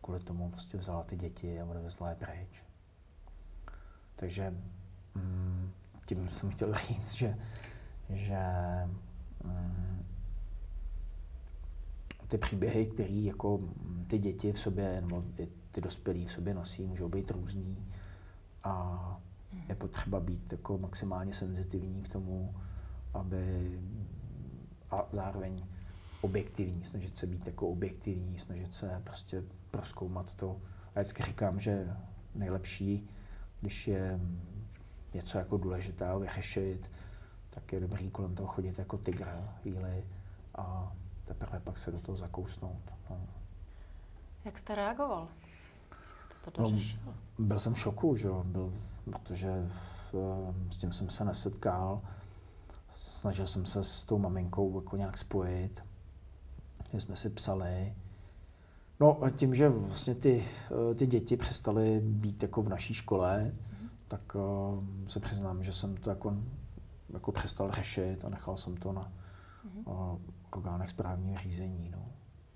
kvůli 0.00 0.20
tomu 0.20 0.50
prostě 0.50 0.78
vzala 0.78 1.02
ty 1.02 1.16
děti 1.16 1.60
a 1.60 1.64
odvezla 1.64 2.08
je 2.08 2.14
pryč. 2.14 2.64
Takže 4.16 4.54
mm, 5.14 5.70
tím 6.06 6.30
jsem 6.30 6.50
chtěl 6.50 6.74
říct, 6.88 7.14
že, 7.14 7.38
že 8.10 8.38
mm, 9.44 10.06
ty 12.28 12.38
příběhy, 12.38 12.86
které 12.86 13.14
jako 13.14 13.60
ty 14.06 14.18
děti 14.18 14.52
v 14.52 14.58
sobě, 14.58 15.00
nebo 15.00 15.24
ty 15.70 15.80
dospělí 15.80 16.26
v 16.26 16.32
sobě 16.32 16.54
nosí, 16.54 16.84
můžou 16.84 17.08
být 17.08 17.30
různý 17.30 17.88
a 18.64 19.20
je 19.68 19.74
potřeba 19.74 20.20
být 20.20 20.52
jako 20.52 20.78
maximálně 20.78 21.34
senzitivní 21.34 22.02
k 22.02 22.08
tomu, 22.08 22.54
aby 23.14 23.72
a 24.90 25.06
zároveň 25.12 25.66
objektivní, 26.20 26.84
snažit 26.84 27.16
se 27.16 27.26
být 27.26 27.46
jako 27.46 27.68
objektivní, 27.68 28.38
snažit 28.38 28.74
se 28.74 29.00
prostě 29.04 29.42
proskoumat 29.70 30.34
to. 30.34 30.60
A 30.94 31.00
vždycky 31.00 31.22
říkám, 31.22 31.60
že 31.60 31.96
nejlepší, 32.34 33.08
když 33.60 33.88
je 33.88 34.20
něco 35.14 35.38
jako 35.38 35.56
důležité 35.56 36.18
vyřešit, 36.18 36.90
tak 37.50 37.72
je 37.72 37.80
dobrý 37.80 38.10
kolem 38.10 38.34
toho 38.34 38.48
chodit 38.48 38.78
jako 38.78 38.98
tygr 38.98 39.26
chvíli 39.60 40.04
a 40.54 40.92
teprve 41.24 41.60
pak 41.60 41.78
se 41.78 41.90
do 41.90 42.00
toho 42.00 42.16
zakousnout. 42.16 42.92
No. 43.10 43.20
Jak 44.44 44.58
jste 44.58 44.74
reagoval? 44.74 45.28
to 46.52 46.62
no, 46.62 46.78
byl 47.38 47.58
jsem 47.58 47.74
v 47.74 47.78
šoku, 47.78 48.16
že? 48.16 48.28
Byl, 48.44 48.72
protože 49.04 49.48
eh, 49.48 50.72
s 50.72 50.76
tím 50.76 50.92
jsem 50.92 51.10
se 51.10 51.24
nesetkal. 51.24 52.02
Snažil 52.94 53.46
jsem 53.46 53.66
se 53.66 53.84
s 53.84 54.04
tou 54.04 54.18
maminkou 54.18 54.80
jako 54.80 54.96
nějak 54.96 55.18
spojit. 55.18 55.84
My 56.96 57.00
jsme 57.00 57.16
si 57.16 57.30
psali. 57.30 57.94
No 59.00 59.24
a 59.24 59.30
tím, 59.30 59.54
že 59.54 59.68
vlastně 59.68 60.14
ty, 60.14 60.44
eh, 60.90 60.94
ty 60.94 61.06
děti 61.06 61.36
přestaly 61.36 62.00
být 62.00 62.42
jako 62.42 62.62
v 62.62 62.68
naší 62.68 62.94
škole, 62.94 63.54
tak 64.08 64.34
uh, 64.34 64.84
se 65.06 65.20
přiznám, 65.20 65.62
že 65.62 65.72
jsem 65.72 65.96
to 65.96 66.10
jako, 66.10 66.36
jako 67.12 67.32
přestal 67.32 67.70
řešit 67.70 68.24
a 68.24 68.28
nechal 68.28 68.56
jsem 68.56 68.76
to 68.76 68.92
na 68.92 69.02
mm-hmm. 69.02 70.12
uh, 70.12 70.18
orgánech 70.50 70.90
správního 70.90 71.38
řízení. 71.38 71.90
No. 71.90 72.06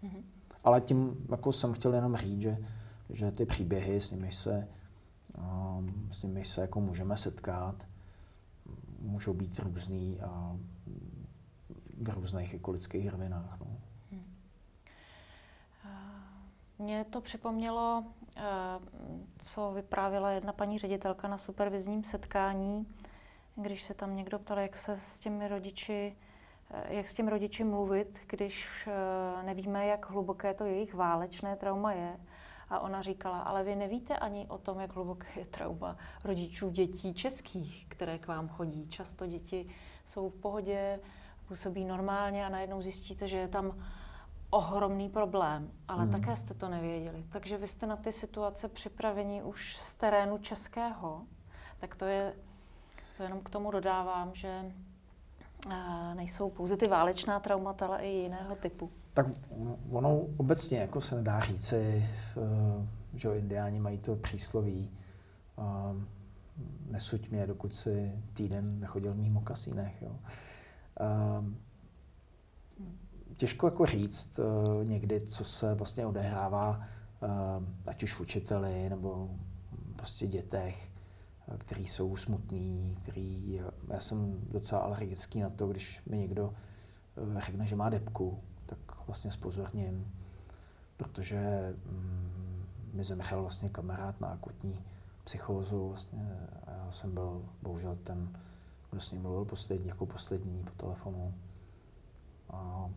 Mm-hmm. 0.02 0.22
Ale 0.64 0.80
tím 0.80 1.26
jako 1.30 1.52
jsem 1.52 1.72
chtěl 1.72 1.94
jenom 1.94 2.16
říct, 2.16 2.40
že 2.40 2.58
že 3.12 3.30
ty 3.32 3.46
příběhy, 3.46 4.00
s 4.00 4.10
nimi 4.10 4.32
se, 4.32 4.68
um, 5.38 6.08
s 6.10 6.22
nimi 6.22 6.44
se 6.44 6.60
jako 6.60 6.80
můžeme 6.80 7.16
setkat, 7.16 7.86
můžou 9.00 9.34
být 9.34 9.58
různý 9.58 10.20
a 10.20 10.56
v 12.00 12.08
různých 12.08 12.52
jako 12.52 12.70
lidských 12.70 13.08
rovinách. 13.10 13.60
No. 13.60 13.66
Hmm. 14.10 14.24
Mně 16.80 17.04
to 17.04 17.20
připomnělo, 17.20 18.04
eh, 18.36 18.42
co 19.38 19.72
vyprávěla 19.72 20.30
jedna 20.30 20.52
paní 20.52 20.78
ředitelka 20.78 21.28
na 21.28 21.38
supervizním 21.38 22.04
setkání, 22.04 22.86
když 23.56 23.82
se 23.82 23.94
tam 23.94 24.16
někdo 24.16 24.38
ptal, 24.38 24.58
jak 24.58 24.76
se 24.76 24.96
s 24.96 25.20
těmi 25.20 25.48
rodiči, 25.48 26.16
eh, 26.70 26.94
jak 26.94 27.08
s 27.08 27.14
těmi 27.14 27.30
rodiči 27.30 27.64
mluvit, 27.64 28.20
když 28.26 28.88
eh, 28.88 29.42
nevíme, 29.42 29.86
jak 29.86 30.10
hluboké 30.10 30.54
to 30.54 30.64
jejich 30.64 30.94
válečné 30.94 31.56
trauma 31.56 31.92
je. 31.92 32.20
A 32.70 32.80
ona 32.80 33.02
říkala, 33.02 33.40
ale 33.40 33.64
vy 33.64 33.76
nevíte 33.76 34.16
ani 34.16 34.46
o 34.48 34.58
tom, 34.58 34.80
jak 34.80 34.94
hluboké 34.94 35.26
je 35.36 35.46
trauma 35.46 35.96
rodičů 36.24 36.70
dětí 36.70 37.14
českých, 37.14 37.86
které 37.88 38.18
k 38.18 38.26
vám 38.26 38.48
chodí. 38.48 38.88
Často 38.88 39.26
děti 39.26 39.74
jsou 40.06 40.28
v 40.30 40.34
pohodě, 40.34 41.00
působí 41.48 41.84
normálně 41.84 42.46
a 42.46 42.48
najednou 42.48 42.82
zjistíte, 42.82 43.28
že 43.28 43.36
je 43.36 43.48
tam 43.48 43.74
ohromný 44.50 45.08
problém, 45.08 45.70
ale 45.88 46.02
hmm. 46.02 46.12
také 46.12 46.36
jste 46.36 46.54
to 46.54 46.68
nevěděli. 46.68 47.24
Takže 47.28 47.58
vy 47.58 47.68
jste 47.68 47.86
na 47.86 47.96
ty 47.96 48.12
situace 48.12 48.68
připraveni 48.68 49.42
už 49.42 49.76
z 49.76 49.94
terénu 49.94 50.38
českého. 50.38 51.22
Tak 51.78 51.94
to 51.94 52.04
je, 52.04 52.32
to 53.16 53.22
jenom 53.22 53.40
k 53.40 53.50
tomu 53.50 53.70
dodávám, 53.70 54.30
že 54.34 54.72
eh, 55.70 56.14
nejsou 56.14 56.50
pouze 56.50 56.76
ty 56.76 56.88
válečná 56.88 57.40
traumata, 57.40 57.86
ale 57.86 57.98
i 57.98 58.08
jiného 58.08 58.56
typu. 58.56 58.90
Tak 59.14 59.26
ono 59.90 60.20
obecně 60.36 60.78
jako 60.78 61.00
se 61.00 61.16
nedá 61.16 61.40
říci, 61.40 62.06
eh, 62.36 62.86
že 63.14 63.38
indiáni 63.38 63.80
mají 63.80 63.98
to 63.98 64.16
přísloví, 64.16 64.90
eh, 65.58 65.62
nesuď 66.90 67.30
mě, 67.30 67.46
dokud 67.46 67.74
si 67.74 68.12
týden 68.34 68.80
nechodil 68.80 69.12
v 69.12 69.16
mých 69.16 69.30
mokasínech. 69.30 70.02
Jo. 70.02 70.16
Těžko 73.40 73.66
jako 73.66 73.86
říct 73.86 74.38
uh, 74.38 74.84
někdy, 74.84 75.20
co 75.20 75.44
se 75.44 75.74
vlastně 75.74 76.06
odehrává, 76.06 76.80
uh, 77.22 77.64
ať 77.86 78.02
už 78.02 78.12
v 78.12 78.20
učiteli 78.20 78.88
nebo 78.88 79.30
prostě 79.96 80.26
dětech, 80.26 80.90
uh, 81.48 81.56
který 81.56 81.86
jsou 81.86 82.16
smutný, 82.16 82.96
který, 83.02 83.60
já 83.88 84.00
jsem 84.00 84.40
docela 84.50 84.80
alergický 84.80 85.40
na 85.40 85.50
to, 85.50 85.66
když 85.66 86.02
mi 86.06 86.18
někdo 86.18 86.54
řekne, 87.38 87.66
že 87.66 87.76
má 87.76 87.90
depku, 87.90 88.40
tak 88.66 89.06
vlastně 89.06 89.30
spozorním, 89.30 90.12
protože 90.96 91.74
um, 91.90 92.66
mi 92.92 93.04
zemřel 93.04 93.42
vlastně 93.42 93.68
kamarád 93.68 94.20
na 94.20 94.28
akutní 94.28 94.84
psychózu 95.24 95.88
vlastně, 95.88 96.38
já 96.66 96.92
jsem 96.92 97.14
byl 97.14 97.44
bohužel 97.62 97.98
ten, 98.04 98.38
kdo 98.90 99.00
s 99.00 99.10
ním 99.10 99.22
mluvil 99.22 99.44
poslední, 99.44 99.88
jako 99.88 100.06
poslední 100.06 100.64
po 100.64 100.70
telefonu. 100.70 101.34
A 102.50 102.90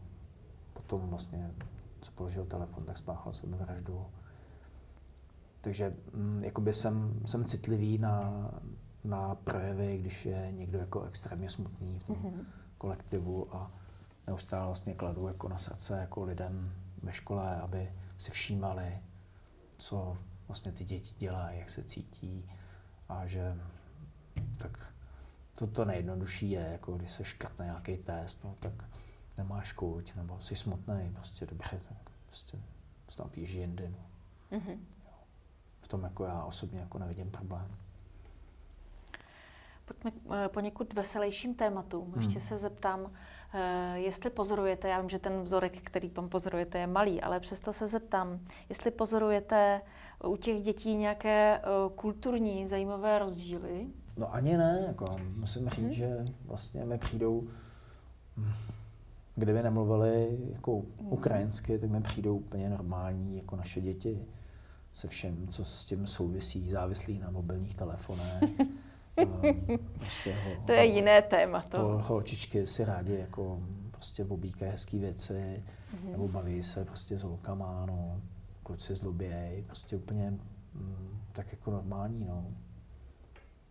potom 0.88 1.10
vlastně, 1.10 1.52
co 2.02 2.12
položil 2.12 2.46
telefon, 2.46 2.86
tak 2.86 2.98
spáchal 2.98 3.34
sebevraždu. 3.34 4.06
Takže 5.62 5.96
mm, 6.14 6.44
jakoby 6.44 6.74
jsem, 6.74 7.22
jsem 7.26 7.46
citlivý 7.46 7.98
na, 7.98 8.50
na 9.04 9.36
projevy, 9.36 9.98
když 9.98 10.26
je 10.26 10.52
někdo 10.52 10.78
jako 10.78 11.04
extrémně 11.04 11.50
smutný 11.50 12.00
v 12.00 12.04
tom 12.04 12.16
mm-hmm. 12.16 12.46
kolektivu 12.78 13.56
a 13.56 13.72
neustále 14.28 14.66
vlastně 14.66 14.94
kladu 14.94 15.28
jako 15.28 15.50
na 15.50 15.58
srdce 15.58 16.00
jako 16.00 16.24
lidem 16.24 16.74
ve 17.04 17.14
škole, 17.14 17.62
aby 17.62 17.92
si 18.18 18.32
všímali, 18.32 19.00
co 19.78 20.18
vlastně 20.48 20.72
ty 20.72 20.84
děti 20.84 21.16
dělají, 21.18 21.60
jak 21.60 21.70
se 21.70 21.84
cítí 21.84 22.50
a 23.10 23.28
že 23.28 23.58
tak 24.58 24.94
to, 25.56 25.68
to 25.68 25.86
nejjednodušší 25.86 26.52
je, 26.52 26.70
jako 26.72 26.94
když 26.98 27.12
se 27.12 27.24
škrtne 27.24 27.66
nějaký 27.66 27.98
test, 27.98 28.44
no, 28.44 28.56
tak 28.60 28.74
nemáš 29.38 29.74
chuť, 29.74 30.16
nebo 30.16 30.42
jsi 30.42 30.56
smutný, 30.56 31.12
prostě 31.14 31.46
dobře, 31.46 31.80
tak 31.90 31.98
prostě 32.26 32.58
stampíš 33.10 33.50
jindy. 33.50 33.90
No. 33.90 33.98
Mm-hmm. 34.58 34.78
V 35.82 35.88
tom 35.88 36.04
jako 36.04 36.26
já 36.26 36.44
osobně 36.44 36.80
jako 36.80 37.00
nevidím 37.00 37.32
problém. 37.32 37.76
Pojďme 39.86 40.12
k 40.12 40.16
eh, 40.46 40.50
poněkud 40.50 40.94
veselějším 40.94 41.56
tématům. 41.56 42.14
Ještě 42.18 42.40
hmm. 42.40 42.48
se 42.48 42.58
zeptám, 42.58 43.12
eh, 43.54 44.00
jestli 44.00 44.30
pozorujete, 44.30 44.88
já 44.88 45.02
vím, 45.02 45.10
že 45.10 45.20
ten 45.20 45.42
vzorek, 45.42 45.82
který 45.82 46.10
tam 46.10 46.30
pozorujete, 46.30 46.80
je 46.80 46.88
malý, 46.88 47.22
ale 47.22 47.40
přesto 47.40 47.74
se 47.74 47.88
zeptám, 47.88 48.40
jestli 48.70 48.92
pozorujete 48.92 49.82
u 50.24 50.38
těch 50.38 50.62
dětí 50.62 50.96
nějaké 50.96 51.58
eh, 51.58 51.62
kulturní 51.96 52.68
zajímavé 52.68 53.20
rozdíly? 53.20 53.88
No 54.18 54.34
ani 54.34 54.58
ne, 54.58 54.84
jako 54.88 55.06
musím 55.40 55.70
říct, 55.70 55.84
hmm. 55.84 55.94
že 55.94 56.26
vlastně 56.46 56.86
mi 56.86 56.98
přijdou 56.98 57.48
hm, 58.38 58.54
kdyby 59.36 59.64
nemluvili 59.64 60.38
jako 60.54 60.82
ukrajinsky, 61.00 61.80
tak 61.80 61.90
mi 61.90 62.02
přijdou 62.02 62.38
úplně 62.38 62.70
normální, 62.70 63.38
jako 63.38 63.56
naše 63.56 63.82
děti, 63.82 64.26
se 64.94 65.08
všem, 65.08 65.48
co 65.48 65.66
s 65.66 65.86
tím 65.86 66.08
souvisí, 66.08 66.72
závislí 66.72 67.20
na 67.20 67.32
mobilních 67.32 67.76
telefonech. 67.76 68.50
prostě 70.00 70.36
ho, 70.36 70.66
to 70.66 70.72
je 70.72 70.86
jiné 70.86 71.22
téma. 71.22 71.62
To. 71.62 71.80
Ho, 71.82 71.98
holčičky 71.98 72.68
si 72.68 72.86
rádi 72.86 73.16
jako 73.16 73.60
prostě 73.92 74.26
obíkají 74.26 74.72
hezké 74.72 74.98
věci, 74.98 75.64
mm. 76.04 76.12
nebo 76.12 76.28
baví 76.28 76.64
se 76.64 76.86
prostě 76.86 77.18
s 77.18 77.24
holkama, 77.24 77.86
no. 77.86 78.22
kluci 78.64 78.96
zlobějí, 78.96 79.62
prostě 79.62 79.96
úplně 79.96 80.32
mm, 80.74 81.20
tak 81.32 81.52
jako 81.52 81.72
normální, 81.72 82.26
no. 82.26 82.46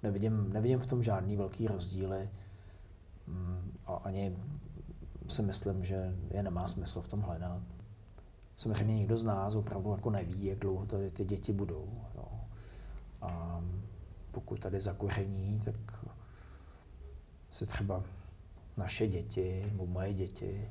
Nevidím, 0.03 0.53
nevidím 0.53 0.79
v 0.79 0.87
tom 0.87 1.03
žádný 1.03 1.37
velký 1.37 1.67
rozdíly. 1.67 2.29
Mm, 3.27 3.73
a 3.87 3.95
ani 3.95 4.37
si 5.29 5.43
myslím, 5.43 5.85
že 5.85 6.17
je 6.31 6.43
nemá 6.43 6.69
smysl 6.69 7.03
v 7.03 7.09
tom 7.09 7.21
hledat. 7.21 7.63
Samozřejmě 8.57 8.99
někdo 8.99 9.19
z 9.19 9.25
nás 9.25 9.55
opravdu 9.55 9.93
jako 9.93 10.11
neví, 10.11 10.45
jak 10.45 10.59
dlouho 10.59 10.87
tady 10.87 11.11
ty 11.11 11.25
děti 11.25 11.53
budou. 11.53 12.05
Jo. 12.15 12.29
A 13.23 13.63
pokud 14.31 14.61
tady 14.61 14.81
zakoření, 14.81 15.61
tak 15.65 16.05
si 17.51 17.67
třeba 17.67 18.03
naše 18.77 19.09
děti 19.09 19.67
nebo 19.67 19.87
moje 19.87 20.15
děti 20.15 20.71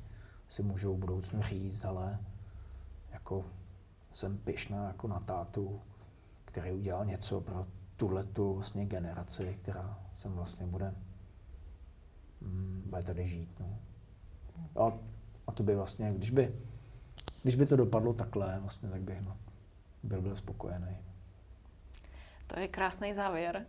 si 0.49 0.63
můžou 0.63 0.95
v 0.95 0.99
budoucnu 0.99 1.41
říct, 1.41 1.85
ale 1.85 2.19
jako 3.11 3.45
jsem 4.13 4.37
pyšná 4.37 4.87
jako 4.87 5.07
na 5.07 5.19
tátu, 5.19 5.81
který 6.45 6.71
udělal 6.71 7.05
něco 7.05 7.41
pro 7.41 7.67
tuhle 7.95 8.23
tu 8.23 8.53
vlastně 8.53 8.85
generaci, 8.85 9.59
která 9.61 9.99
sem 10.13 10.31
vlastně 10.31 10.65
bude, 10.65 10.95
mm, 12.41 12.83
bude 12.85 13.03
tady 13.03 13.27
žít. 13.27 13.59
No. 13.59 13.79
A, 14.79 14.91
a 15.47 15.51
to 15.51 15.63
by 15.63 15.75
vlastně, 15.75 16.13
když 16.13 16.29
by, 16.29 16.55
když 17.41 17.55
by 17.55 17.65
to 17.65 17.75
dopadlo 17.75 18.13
takhle, 18.13 18.59
vlastně, 18.61 18.89
tak 18.89 19.01
bych 19.01 19.21
no, 19.21 19.37
byl, 20.03 20.21
byl 20.21 20.35
spokojený. 20.35 20.97
To 22.47 22.59
je 22.59 22.67
krásný 22.67 23.13
závěr. 23.13 23.65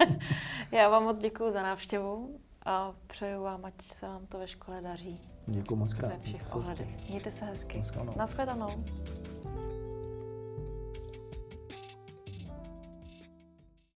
Já 0.72 0.88
vám 0.88 1.02
moc 1.02 1.20
děkuji 1.20 1.52
za 1.52 1.62
návštěvu 1.62 2.40
a 2.64 2.92
přeju 3.06 3.42
vám, 3.42 3.64
ať 3.64 3.82
se 3.82 4.06
vám 4.06 4.26
to 4.26 4.38
ve 4.38 4.48
škole 4.48 4.80
daří. 4.80 5.20
Děkuji 5.46 5.76
moc 5.76 5.94
krát. 5.94 6.08
Ve 6.08 6.18
všech 6.18 6.54
ohledech. 6.54 7.08
Mějte 7.08 7.30
se 7.30 7.44
hezky. 7.44 7.80
Naschledanou. 8.16 8.84